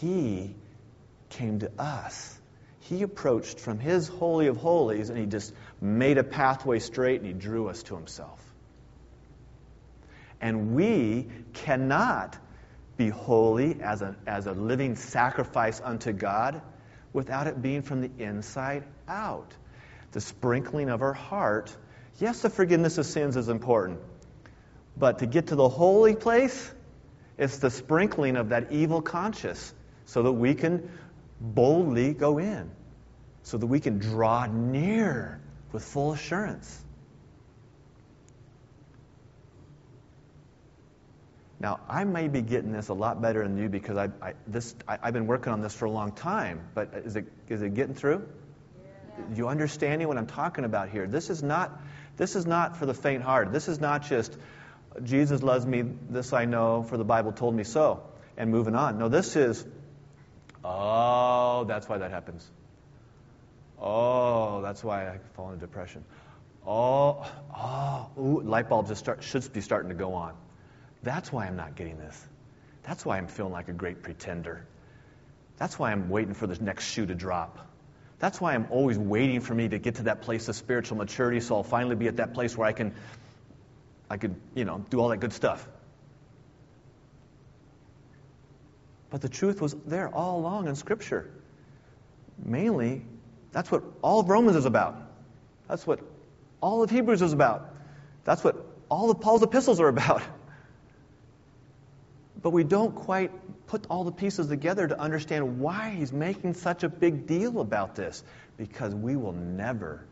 He 0.00 0.54
came 1.28 1.58
to 1.60 1.70
us 1.78 2.39
he 2.80 3.02
approached 3.02 3.60
from 3.60 3.78
his 3.78 4.08
Holy 4.08 4.46
of 4.46 4.56
Holies 4.56 5.10
and 5.10 5.18
he 5.18 5.26
just 5.26 5.54
made 5.80 6.18
a 6.18 6.24
pathway 6.24 6.78
straight 6.78 7.20
and 7.20 7.26
he 7.26 7.32
drew 7.32 7.68
us 7.68 7.82
to 7.84 7.94
himself. 7.94 8.40
And 10.40 10.74
we 10.74 11.28
cannot 11.52 12.38
be 12.96 13.08
holy 13.08 13.80
as 13.82 14.02
a, 14.02 14.16
as 14.26 14.46
a 14.46 14.52
living 14.52 14.96
sacrifice 14.96 15.80
unto 15.82 16.12
God 16.12 16.62
without 17.12 17.46
it 17.46 17.60
being 17.60 17.82
from 17.82 18.00
the 18.00 18.10
inside 18.18 18.84
out. 19.06 19.52
The 20.12 20.20
sprinkling 20.20 20.88
of 20.88 21.02
our 21.02 21.12
heart. 21.12 21.74
Yes, 22.18 22.42
the 22.42 22.50
forgiveness 22.50 22.98
of 22.98 23.06
sins 23.06 23.36
is 23.36 23.48
important. 23.48 24.00
But 24.96 25.20
to 25.20 25.26
get 25.26 25.48
to 25.48 25.54
the 25.54 25.68
holy 25.68 26.16
place, 26.16 26.72
it's 27.38 27.58
the 27.58 27.70
sprinkling 27.70 28.36
of 28.36 28.50
that 28.50 28.72
evil 28.72 29.00
conscience 29.02 29.72
so 30.06 30.22
that 30.24 30.32
we 30.32 30.54
can 30.54 30.90
boldly 31.40 32.12
go 32.12 32.38
in 32.38 32.70
so 33.42 33.56
that 33.58 33.66
we 33.66 33.80
can 33.80 33.98
draw 33.98 34.46
near 34.46 35.40
with 35.72 35.84
full 35.84 36.12
assurance. 36.12 36.84
Now, 41.60 41.80
I 41.88 42.04
may 42.04 42.28
be 42.28 42.40
getting 42.40 42.72
this 42.72 42.88
a 42.88 42.94
lot 42.94 43.20
better 43.20 43.42
than 43.42 43.58
you 43.58 43.68
because 43.68 43.96
I, 43.98 44.08
I 44.22 44.34
this, 44.46 44.74
I, 44.88 44.98
have 45.02 45.12
been 45.12 45.26
working 45.26 45.52
on 45.52 45.60
this 45.60 45.74
for 45.74 45.84
a 45.84 45.90
long 45.90 46.12
time, 46.12 46.60
but 46.74 46.94
is 46.94 47.16
it, 47.16 47.26
is 47.50 47.60
it 47.60 47.74
getting 47.74 47.94
through? 47.94 48.26
Yeah. 48.82 49.36
You 49.36 49.48
understanding 49.48 50.08
what 50.08 50.16
I'm 50.16 50.26
talking 50.26 50.64
about 50.64 50.88
here? 50.88 51.06
This 51.06 51.28
is 51.28 51.42
not, 51.42 51.82
this 52.16 52.34
is 52.34 52.46
not 52.46 52.78
for 52.78 52.86
the 52.86 52.94
faint 52.94 53.22
hearted. 53.22 53.52
This 53.52 53.68
is 53.68 53.78
not 53.78 54.06
just, 54.06 54.38
Jesus 55.02 55.42
loves 55.42 55.66
me, 55.66 55.84
this 56.08 56.32
I 56.32 56.46
know, 56.46 56.82
for 56.82 56.96
the 56.96 57.04
Bible 57.04 57.32
told 57.32 57.54
me 57.54 57.64
so, 57.64 58.04
and 58.38 58.50
moving 58.50 58.74
on. 58.74 58.98
No, 58.98 59.08
this 59.08 59.36
is, 59.36 59.62
oh, 60.64 61.64
that's 61.64 61.88
why 61.88 61.98
that 61.98 62.10
happens. 62.10 62.48
Oh, 63.78 64.60
that's 64.62 64.84
why 64.84 65.08
I 65.08 65.18
fall 65.34 65.48
into 65.48 65.60
depression. 65.60 66.04
Oh, 66.66 67.26
oh, 67.56 68.10
ooh, 68.18 68.42
light 68.42 68.68
bulbs 68.68 68.90
just 68.90 69.00
start, 69.00 69.22
should 69.22 69.50
be 69.52 69.60
starting 69.60 69.88
to 69.88 69.94
go 69.94 70.14
on. 70.14 70.34
That's 71.02 71.32
why 71.32 71.46
I'm 71.46 71.56
not 71.56 71.76
getting 71.76 71.96
this. 71.96 72.26
That's 72.82 73.04
why 73.04 73.16
I'm 73.16 73.26
feeling 73.26 73.52
like 73.52 73.68
a 73.68 73.72
great 73.72 74.02
pretender. 74.02 74.66
That's 75.56 75.78
why 75.78 75.92
I'm 75.92 76.10
waiting 76.10 76.34
for 76.34 76.46
the 76.46 76.62
next 76.62 76.90
shoe 76.90 77.06
to 77.06 77.14
drop. 77.14 77.58
That's 78.18 78.40
why 78.40 78.54
I'm 78.54 78.66
always 78.70 78.98
waiting 78.98 79.40
for 79.40 79.54
me 79.54 79.68
to 79.68 79.78
get 79.78 79.96
to 79.96 80.02
that 80.04 80.22
place 80.22 80.48
of 80.48 80.56
spiritual 80.56 80.98
maturity 80.98 81.40
so 81.40 81.56
I'll 81.56 81.62
finally 81.62 81.96
be 81.96 82.08
at 82.08 82.16
that 82.16 82.34
place 82.34 82.56
where 82.56 82.68
I 82.68 82.72
can 82.72 82.94
I 84.10 84.16
could, 84.16 84.34
you 84.54 84.64
know, 84.64 84.84
do 84.90 85.00
all 85.00 85.08
that 85.10 85.18
good 85.18 85.32
stuff. 85.32 85.66
But 89.10 89.20
the 89.20 89.28
truth 89.28 89.60
was 89.60 89.74
there 89.86 90.08
all 90.08 90.38
along 90.38 90.68
in 90.68 90.76
Scripture. 90.76 91.30
Mainly, 92.38 93.02
that's 93.52 93.70
what 93.70 93.82
all 94.02 94.20
of 94.20 94.28
Romans 94.28 94.56
is 94.56 94.64
about. 94.64 94.96
That's 95.68 95.86
what 95.86 96.00
all 96.60 96.82
of 96.82 96.90
Hebrews 96.90 97.22
is 97.22 97.32
about. 97.32 97.74
That's 98.24 98.44
what 98.44 98.64
all 98.88 99.10
of 99.10 99.20
Paul's 99.20 99.42
epistles 99.42 99.80
are 99.80 99.88
about. 99.88 100.22
But 102.42 102.50
we 102.50 102.64
don't 102.64 102.94
quite 102.94 103.32
put 103.66 103.86
all 103.90 104.04
the 104.04 104.12
pieces 104.12 104.46
together 104.46 104.88
to 104.88 104.98
understand 104.98 105.60
why 105.60 105.90
he's 105.90 106.10
making 106.10 106.54
such 106.54 106.84
a 106.84 106.88
big 106.88 107.26
deal 107.26 107.60
about 107.60 107.94
this. 107.94 108.24
Because 108.56 108.94
we 108.94 109.14
will 109.14 109.34
never 109.34 110.06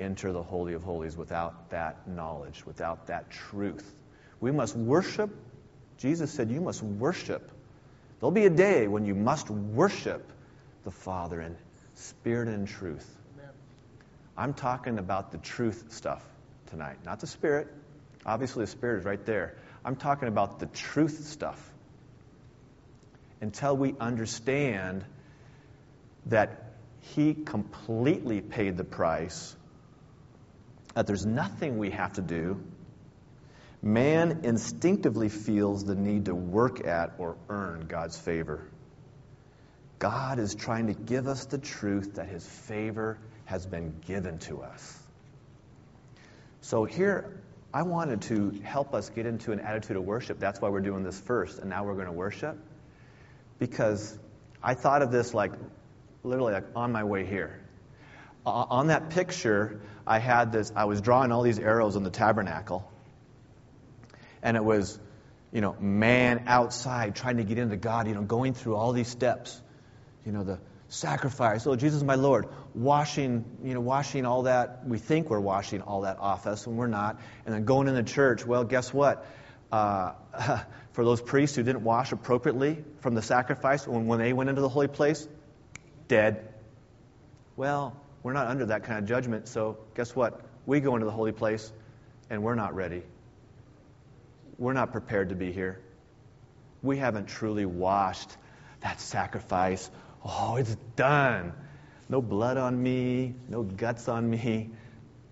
enter 0.00 0.32
the 0.32 0.42
Holy 0.42 0.74
of 0.74 0.82
Holies 0.82 1.16
without 1.16 1.70
that 1.70 2.08
knowledge, 2.08 2.66
without 2.66 3.06
that 3.06 3.30
truth. 3.30 3.94
We 4.40 4.50
must 4.50 4.74
worship. 4.74 5.30
Jesus 5.98 6.32
said, 6.32 6.50
You 6.50 6.60
must 6.60 6.82
worship. 6.82 7.50
There'll 8.20 8.32
be 8.32 8.46
a 8.46 8.50
day 8.50 8.88
when 8.88 9.04
you 9.04 9.14
must 9.14 9.48
worship 9.48 10.32
the 10.84 10.90
Father 10.90 11.40
in 11.40 11.56
spirit 11.94 12.48
and 12.48 12.66
truth. 12.66 13.08
Amen. 13.34 13.52
I'm 14.36 14.54
talking 14.54 14.98
about 14.98 15.30
the 15.30 15.38
truth 15.38 15.86
stuff 15.90 16.24
tonight, 16.70 16.98
not 17.04 17.20
the 17.20 17.26
spirit. 17.26 17.68
Obviously, 18.26 18.64
the 18.64 18.70
spirit 18.70 19.00
is 19.00 19.04
right 19.04 19.24
there. 19.24 19.56
I'm 19.84 19.96
talking 19.96 20.28
about 20.28 20.58
the 20.58 20.66
truth 20.66 21.26
stuff. 21.26 21.62
Until 23.40 23.76
we 23.76 23.94
understand 24.00 25.04
that 26.26 26.72
He 27.14 27.34
completely 27.34 28.40
paid 28.40 28.76
the 28.76 28.84
price, 28.84 29.54
that 30.94 31.06
there's 31.06 31.24
nothing 31.24 31.78
we 31.78 31.90
have 31.90 32.14
to 32.14 32.22
do, 32.22 32.60
man 33.82 34.40
instinctively 34.44 35.28
feels 35.28 35.84
the 35.84 35.94
need 35.94 36.26
to 36.26 36.34
work 36.34 36.86
at 36.86 37.14
or 37.18 37.36
earn 37.48 37.86
God's 37.88 38.18
favor. 38.18 38.68
God 39.98 40.38
is 40.38 40.54
trying 40.54 40.86
to 40.86 40.94
give 40.94 41.26
us 41.26 41.46
the 41.46 41.58
truth 41.58 42.14
that 42.14 42.28
His 42.28 42.46
favor 42.46 43.18
has 43.44 43.66
been 43.66 43.94
given 44.06 44.38
to 44.40 44.62
us. 44.62 44.98
So 46.60 46.84
here, 46.84 47.40
I 47.72 47.82
wanted 47.82 48.22
to 48.22 48.60
help 48.62 48.94
us 48.94 49.10
get 49.10 49.26
into 49.26 49.52
an 49.52 49.60
attitude 49.60 49.96
of 49.96 50.04
worship. 50.04 50.38
That's 50.38 50.60
why 50.60 50.68
we're 50.68 50.80
doing 50.80 51.02
this 51.02 51.20
first, 51.20 51.58
and 51.58 51.68
now 51.68 51.84
we're 51.84 51.94
going 51.94 52.06
to 52.06 52.12
worship. 52.12 52.56
Because 53.58 54.18
I 54.62 54.74
thought 54.74 55.02
of 55.02 55.10
this 55.10 55.34
like 55.34 55.52
literally 56.22 56.52
like 56.52 56.64
on 56.74 56.92
my 56.92 57.04
way 57.04 57.24
here. 57.24 57.60
Uh, 58.46 58.50
on 58.70 58.86
that 58.86 59.10
picture, 59.10 59.80
I 60.06 60.18
had 60.18 60.52
this, 60.52 60.72
I 60.74 60.84
was 60.84 61.00
drawing 61.00 61.32
all 61.32 61.42
these 61.42 61.58
arrows 61.58 61.96
on 61.96 62.02
the 62.02 62.10
tabernacle. 62.10 62.90
And 64.42 64.56
it 64.56 64.64
was, 64.64 64.98
you 65.52 65.60
know, 65.60 65.74
man 65.80 66.44
outside 66.46 67.16
trying 67.16 67.38
to 67.38 67.44
get 67.44 67.58
into 67.58 67.76
God, 67.76 68.06
you 68.06 68.14
know, 68.14 68.22
going 68.22 68.54
through 68.54 68.76
all 68.76 68.92
these 68.92 69.08
steps. 69.08 69.60
You 70.24 70.32
know, 70.32 70.44
the 70.44 70.58
sacrifice. 70.88 71.66
Oh, 71.66 71.76
Jesus, 71.76 72.02
my 72.02 72.14
Lord, 72.14 72.48
washing, 72.74 73.44
you 73.62 73.74
know, 73.74 73.80
washing 73.80 74.26
all 74.26 74.42
that. 74.42 74.86
We 74.86 74.98
think 74.98 75.30
we're 75.30 75.40
washing 75.40 75.82
all 75.82 76.02
that 76.02 76.18
off 76.18 76.46
us, 76.46 76.66
and 76.66 76.76
we're 76.76 76.86
not. 76.86 77.20
And 77.46 77.54
then 77.54 77.64
going 77.64 77.88
in 77.88 77.94
the 77.94 78.02
church. 78.02 78.44
Well, 78.44 78.64
guess 78.64 78.92
what? 78.92 79.26
Uh, 79.70 80.12
for 80.92 81.04
those 81.04 81.20
priests 81.20 81.56
who 81.56 81.62
didn't 81.62 81.84
wash 81.84 82.12
appropriately 82.12 82.84
from 83.00 83.14
the 83.14 83.22
sacrifice, 83.22 83.86
when, 83.86 84.06
when 84.06 84.18
they 84.18 84.32
went 84.32 84.50
into 84.50 84.62
the 84.62 84.68
holy 84.68 84.88
place, 84.88 85.28
dead. 86.08 86.48
Well, 87.56 87.96
we're 88.22 88.32
not 88.32 88.48
under 88.48 88.66
that 88.66 88.84
kind 88.84 88.98
of 88.98 89.06
judgment, 89.06 89.48
so 89.48 89.78
guess 89.94 90.14
what? 90.16 90.40
We 90.66 90.80
go 90.80 90.94
into 90.94 91.06
the 91.06 91.12
holy 91.12 91.32
place, 91.32 91.70
and 92.30 92.42
we're 92.42 92.54
not 92.54 92.74
ready. 92.74 93.02
We're 94.58 94.74
not 94.74 94.92
prepared 94.92 95.30
to 95.30 95.34
be 95.34 95.52
here. 95.52 95.80
We 96.82 96.98
haven't 96.98 97.26
truly 97.26 97.64
washed 97.64 98.36
that 98.80 99.00
sacrifice 99.00 99.90
Oh, 100.24 100.56
it's 100.56 100.74
done. 100.96 101.52
No 102.08 102.22
blood 102.22 102.56
on 102.56 102.80
me, 102.82 103.34
no 103.48 103.62
guts 103.62 104.08
on 104.08 104.28
me. 104.28 104.70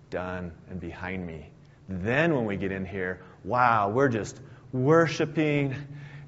Done 0.09 0.51
and 0.69 0.79
behind 0.79 1.25
me. 1.25 1.49
Then 1.89 2.35
when 2.35 2.45
we 2.45 2.57
get 2.57 2.71
in 2.71 2.85
here, 2.85 3.21
wow, 3.43 3.89
we're 3.89 4.09
just 4.09 4.39
worshiping 4.71 5.75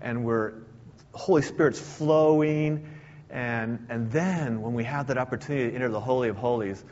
and 0.02 0.26
we're 0.26 0.54
Holy 1.14 1.41
Spirit's 1.41 1.80
flowing. 1.80 2.89
And, 3.30 3.88
and 3.89 4.12
then 4.12 4.62
when 4.62 4.74
we 4.74 4.84
have 4.84 5.08
that 5.08 5.18
opportunity 5.18 5.70
to 5.70 5.76
enter 5.76 5.89
the 5.89 6.00
Holy 6.00 6.30
of 6.30 6.36
Holies, 6.36 6.84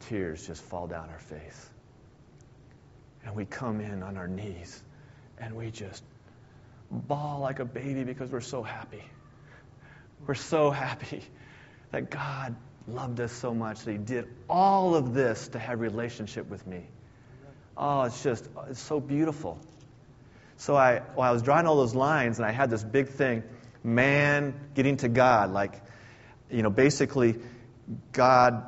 tears 0.00 0.46
just 0.46 0.62
fall 0.62 0.86
down 0.86 1.08
our 1.08 1.18
face. 1.18 1.70
And 3.24 3.34
we 3.34 3.44
come 3.44 3.80
in 3.80 4.02
on 4.02 4.16
our 4.16 4.28
knees 4.28 4.82
and 5.38 5.54
we 5.54 5.70
just 5.70 6.02
bawl 6.90 7.40
like 7.40 7.60
a 7.60 7.64
baby 7.64 8.04
because 8.04 8.30
we're 8.30 8.40
so 8.40 8.62
happy. 8.62 9.02
We're 10.26 10.34
so 10.34 10.70
happy 10.70 11.22
that 11.90 12.10
God 12.10 12.54
loved 12.86 13.20
us 13.20 13.32
so 13.32 13.54
much 13.54 13.80
that 13.84 13.92
He 13.92 13.98
did 13.98 14.28
all 14.48 14.94
of 14.94 15.14
this 15.14 15.48
to 15.48 15.58
have 15.58 15.80
relationship 15.80 16.48
with 16.48 16.66
me. 16.66 16.82
Oh, 17.76 18.02
it's 18.02 18.22
just, 18.22 18.48
it's 18.68 18.80
so 18.80 19.00
beautiful. 19.00 19.58
So 20.58 20.76
I, 20.76 21.00
while 21.14 21.28
I 21.28 21.32
was 21.32 21.42
drawing 21.42 21.66
all 21.66 21.76
those 21.76 21.94
lines, 21.94 22.38
and 22.38 22.46
I 22.46 22.52
had 22.52 22.70
this 22.70 22.84
big 22.84 23.08
thing, 23.08 23.42
man 23.82 24.54
getting 24.74 24.96
to 24.98 25.08
God, 25.08 25.50
like, 25.50 25.80
you 26.50 26.62
know, 26.62 26.70
basically 26.70 27.36
God 28.12 28.64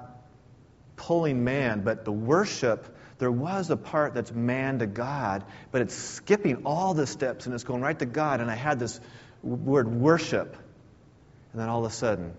pulling 0.97 1.45
man, 1.45 1.83
but 1.83 2.05
the 2.05 2.13
worship, 2.13 2.94
there 3.19 3.31
was 3.31 3.71
a 3.71 3.77
part 3.77 4.15
that's 4.15 4.33
man 4.33 4.81
to 4.81 4.87
God, 4.87 5.45
but 5.71 5.83
it's 5.83 5.95
skipping 5.95 6.65
all 6.65 6.95
the 6.95 7.07
steps 7.07 7.47
and 7.47 7.55
it's 7.55 7.65
going 7.65 7.81
right 7.81 7.99
to 7.99 8.07
God. 8.07 8.41
And 8.41 8.51
I 8.51 8.55
had 8.57 8.79
this 8.79 9.01
word 9.43 9.89
worship. 9.89 10.57
And 11.53 11.61
then 11.61 11.69
all 11.69 11.85
of 11.85 11.93
a 11.93 11.95
sudden, 11.95 12.35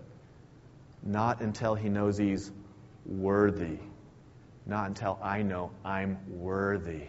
not 1.01 1.41
until 1.41 1.75
he 1.75 1.87
knows 1.87 2.17
he's 2.17 2.51
worthy, 3.05 3.77
not 4.65 4.87
until 4.87 5.17
I 5.21 5.43
know 5.43 5.71
I'm 5.85 6.17
worthy, 6.27 7.03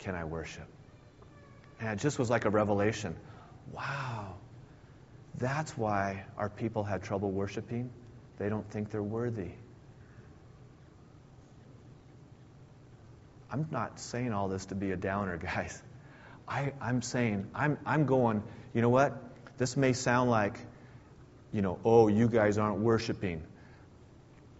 can 0.00 0.14
I 0.14 0.24
worship. 0.24 0.66
And 1.78 1.90
it 1.90 2.02
just 2.02 2.18
was 2.18 2.30
like 2.30 2.44
a 2.44 2.50
revelation. 2.50 3.16
Wow, 3.72 4.34
that's 5.38 5.76
why 5.76 6.24
our 6.36 6.48
people 6.48 6.84
have 6.84 7.02
trouble 7.02 7.30
worshiping. 7.30 7.90
They 8.38 8.48
don't 8.48 8.68
think 8.70 8.90
they're 8.90 9.02
worthy. 9.02 9.50
I'm 13.52 13.66
not 13.70 13.98
saying 13.98 14.32
all 14.32 14.48
this 14.48 14.66
to 14.66 14.74
be 14.74 14.92
a 14.92 14.96
downer, 14.96 15.36
guys. 15.42 15.82
I, 16.48 16.72
am 16.80 17.02
saying, 17.02 17.48
I'm, 17.54 17.78
I'm 17.86 18.06
going, 18.06 18.42
you 18.74 18.82
know 18.82 18.88
what? 18.88 19.16
This 19.58 19.76
may 19.76 19.92
sound 19.92 20.30
like 20.30 20.58
you 21.52 21.62
know, 21.62 21.78
oh, 21.84 22.08
you 22.08 22.28
guys 22.28 22.58
aren't 22.58 22.78
worshiping. 22.78 23.42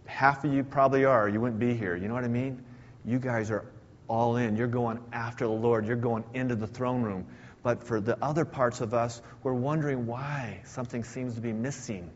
Half 0.05 0.43
of 0.43 0.53
you 0.53 0.63
probably 0.63 1.05
are. 1.05 1.29
You 1.29 1.39
wouldn't 1.39 1.59
be 1.59 1.73
here. 1.73 1.95
You 1.95 2.07
know 2.07 2.13
what 2.13 2.25
I 2.25 2.29
mean? 2.29 2.63
You 3.05 3.17
guys 3.17 3.49
are 3.49 3.65
all 4.07 4.35
in. 4.35 4.57
You're 4.57 4.67
going 4.67 4.99
after 5.13 5.45
the 5.45 5.53
Lord. 5.53 5.85
You're 5.85 5.95
going 5.95 6.25
into 6.33 6.55
the 6.55 6.67
throne 6.67 7.01
room. 7.01 7.27
But 7.63 7.83
for 7.83 8.01
the 8.01 8.21
other 8.21 8.43
parts 8.43 8.81
of 8.81 8.93
us, 8.93 9.21
we're 9.43 9.53
wondering 9.53 10.05
why 10.05 10.61
something 10.65 11.03
seems 11.03 11.35
to 11.35 11.41
be 11.41 11.53
missing. 11.53 12.09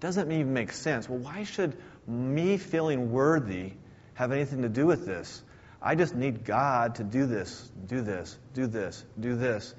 Doesn't 0.00 0.32
even 0.32 0.52
make 0.52 0.72
sense. 0.72 1.08
Well, 1.08 1.18
why 1.18 1.44
should 1.44 1.76
me 2.06 2.56
feeling 2.56 3.12
worthy 3.12 3.72
have 4.20 4.32
anything 4.32 4.60
to 4.60 4.68
do 4.68 4.84
with 4.84 5.06
this? 5.06 5.42
I 5.80 5.94
just 5.94 6.14
need 6.14 6.44
God 6.44 6.96
to 6.96 7.04
do 7.04 7.24
this, 7.24 7.70
do 7.86 8.02
this, 8.02 8.36
do 8.52 8.66
this, 8.66 9.02
do 9.18 9.34
this. 9.34 9.74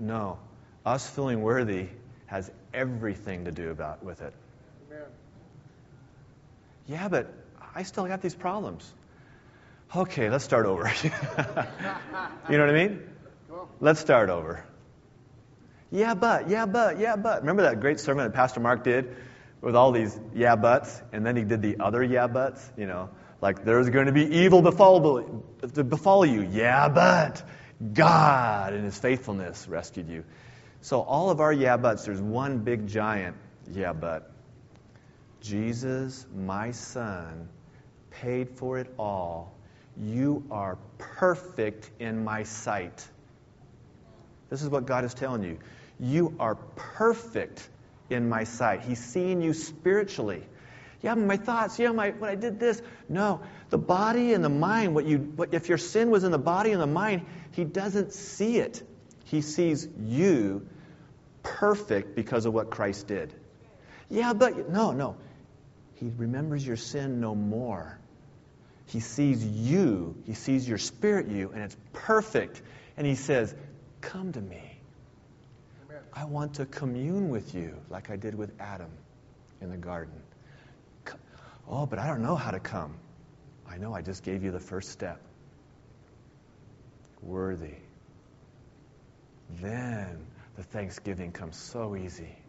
No. 0.00 0.40
Us 0.84 1.08
feeling 1.08 1.40
worthy 1.40 1.86
has 2.26 2.50
everything 2.74 3.44
to 3.44 3.52
do 3.52 3.70
about 3.70 4.02
with 4.02 4.22
it. 4.22 4.34
Amen. 4.90 5.06
Yeah, 6.88 7.06
but 7.06 7.32
I 7.72 7.84
still 7.84 8.06
got 8.08 8.22
these 8.22 8.34
problems. 8.34 8.92
Okay, 9.94 10.30
let's 10.30 10.42
start 10.42 10.66
over. 10.66 10.92
you 11.04 11.10
know 12.58 12.66
what 12.66 12.74
I 12.74 12.88
mean? 12.88 13.08
Let's 13.78 14.00
start 14.00 14.30
over. 14.30 14.64
Yeah, 15.92 16.14
but, 16.14 16.50
yeah, 16.50 16.66
but, 16.66 16.98
yeah, 16.98 17.14
but. 17.14 17.42
Remember 17.42 17.62
that 17.62 17.78
great 17.78 18.00
sermon 18.00 18.24
that 18.24 18.34
Pastor 18.34 18.58
Mark 18.58 18.82
did 18.82 19.14
with 19.60 19.76
all 19.76 19.92
these 19.92 20.18
yeah, 20.34 20.56
buts? 20.56 21.00
And 21.12 21.24
then 21.24 21.36
he 21.36 21.44
did 21.44 21.62
the 21.62 21.76
other 21.78 22.02
yeah, 22.02 22.26
buts, 22.26 22.68
you 22.76 22.86
know, 22.86 23.10
like 23.40 23.64
there's 23.64 23.88
going 23.90 24.06
to 24.06 24.12
be 24.12 24.38
evil 24.38 24.62
befall, 24.62 25.42
to 25.74 25.84
befall 25.84 26.26
you. 26.26 26.42
Yeah, 26.42 26.88
but 26.88 27.42
God 27.92 28.74
in 28.74 28.84
his 28.84 28.98
faithfulness 28.98 29.66
rescued 29.68 30.08
you. 30.08 30.24
So, 30.82 31.00
all 31.00 31.30
of 31.30 31.40
our 31.40 31.52
yeah 31.52 31.76
buts, 31.76 32.04
there's 32.04 32.20
one 32.20 32.58
big 32.58 32.86
giant 32.86 33.36
yeah 33.72 33.92
but. 33.92 34.30
Jesus, 35.40 36.26
my 36.34 36.72
son, 36.72 37.48
paid 38.10 38.50
for 38.50 38.78
it 38.78 38.92
all. 38.98 39.54
You 39.96 40.44
are 40.50 40.76
perfect 40.98 41.90
in 41.98 42.24
my 42.24 42.42
sight. 42.42 43.06
This 44.50 44.62
is 44.62 44.68
what 44.68 44.86
God 44.86 45.04
is 45.04 45.14
telling 45.14 45.42
you. 45.42 45.58
You 45.98 46.34
are 46.38 46.56
perfect 46.76 47.66
in 48.10 48.28
my 48.28 48.44
sight. 48.44 48.82
He's 48.82 49.02
seeing 49.02 49.40
you 49.40 49.54
spiritually. 49.54 50.42
Yeah, 51.02 51.14
my 51.14 51.36
thoughts. 51.36 51.78
Yeah, 51.78 51.92
my 51.92 52.10
when 52.10 52.30
I 52.30 52.34
did 52.34 52.60
this. 52.60 52.82
No, 53.08 53.40
the 53.70 53.78
body 53.78 54.34
and 54.34 54.44
the 54.44 54.50
mind. 54.50 54.94
What 54.94 55.06
you, 55.06 55.18
what, 55.18 55.54
if 55.54 55.68
your 55.68 55.78
sin 55.78 56.10
was 56.10 56.24
in 56.24 56.30
the 56.30 56.38
body 56.38 56.72
and 56.72 56.80
the 56.80 56.86
mind, 56.86 57.26
He 57.52 57.64
doesn't 57.64 58.12
see 58.12 58.58
it. 58.58 58.82
He 59.24 59.40
sees 59.40 59.88
you 59.98 60.66
perfect 61.42 62.14
because 62.14 62.46
of 62.46 62.52
what 62.52 62.70
Christ 62.70 63.06
did. 63.06 63.32
Yeah, 64.08 64.32
but 64.32 64.68
no, 64.68 64.92
no. 64.92 65.16
He 65.94 66.10
remembers 66.16 66.66
your 66.66 66.76
sin 66.76 67.20
no 67.20 67.34
more. 67.34 67.98
He 68.86 69.00
sees 69.00 69.46
you, 69.46 70.16
he 70.26 70.34
sees 70.34 70.68
your 70.68 70.78
spirit 70.78 71.28
you, 71.28 71.52
and 71.54 71.62
it's 71.62 71.76
perfect. 71.92 72.60
And 72.96 73.06
he 73.06 73.14
says, 73.14 73.54
Come 74.00 74.32
to 74.32 74.40
me. 74.40 74.80
I 76.12 76.24
want 76.24 76.54
to 76.54 76.66
commune 76.66 77.28
with 77.28 77.54
you 77.54 77.76
like 77.88 78.10
I 78.10 78.16
did 78.16 78.34
with 78.34 78.50
Adam 78.58 78.90
in 79.60 79.70
the 79.70 79.76
garden. 79.76 80.20
Oh, 81.70 81.86
but 81.86 82.00
I 82.00 82.08
don't 82.08 82.20
know 82.20 82.34
how 82.34 82.50
to 82.50 82.58
come. 82.58 82.96
I 83.68 83.78
know 83.78 83.94
I 83.94 84.02
just 84.02 84.24
gave 84.24 84.42
you 84.42 84.50
the 84.50 84.58
first 84.58 84.90
step. 84.90 85.20
Worthy. 87.22 87.76
Then 89.60 90.26
the 90.56 90.64
thanksgiving 90.64 91.30
comes 91.30 91.56
so 91.56 91.94
easy. 91.94 92.39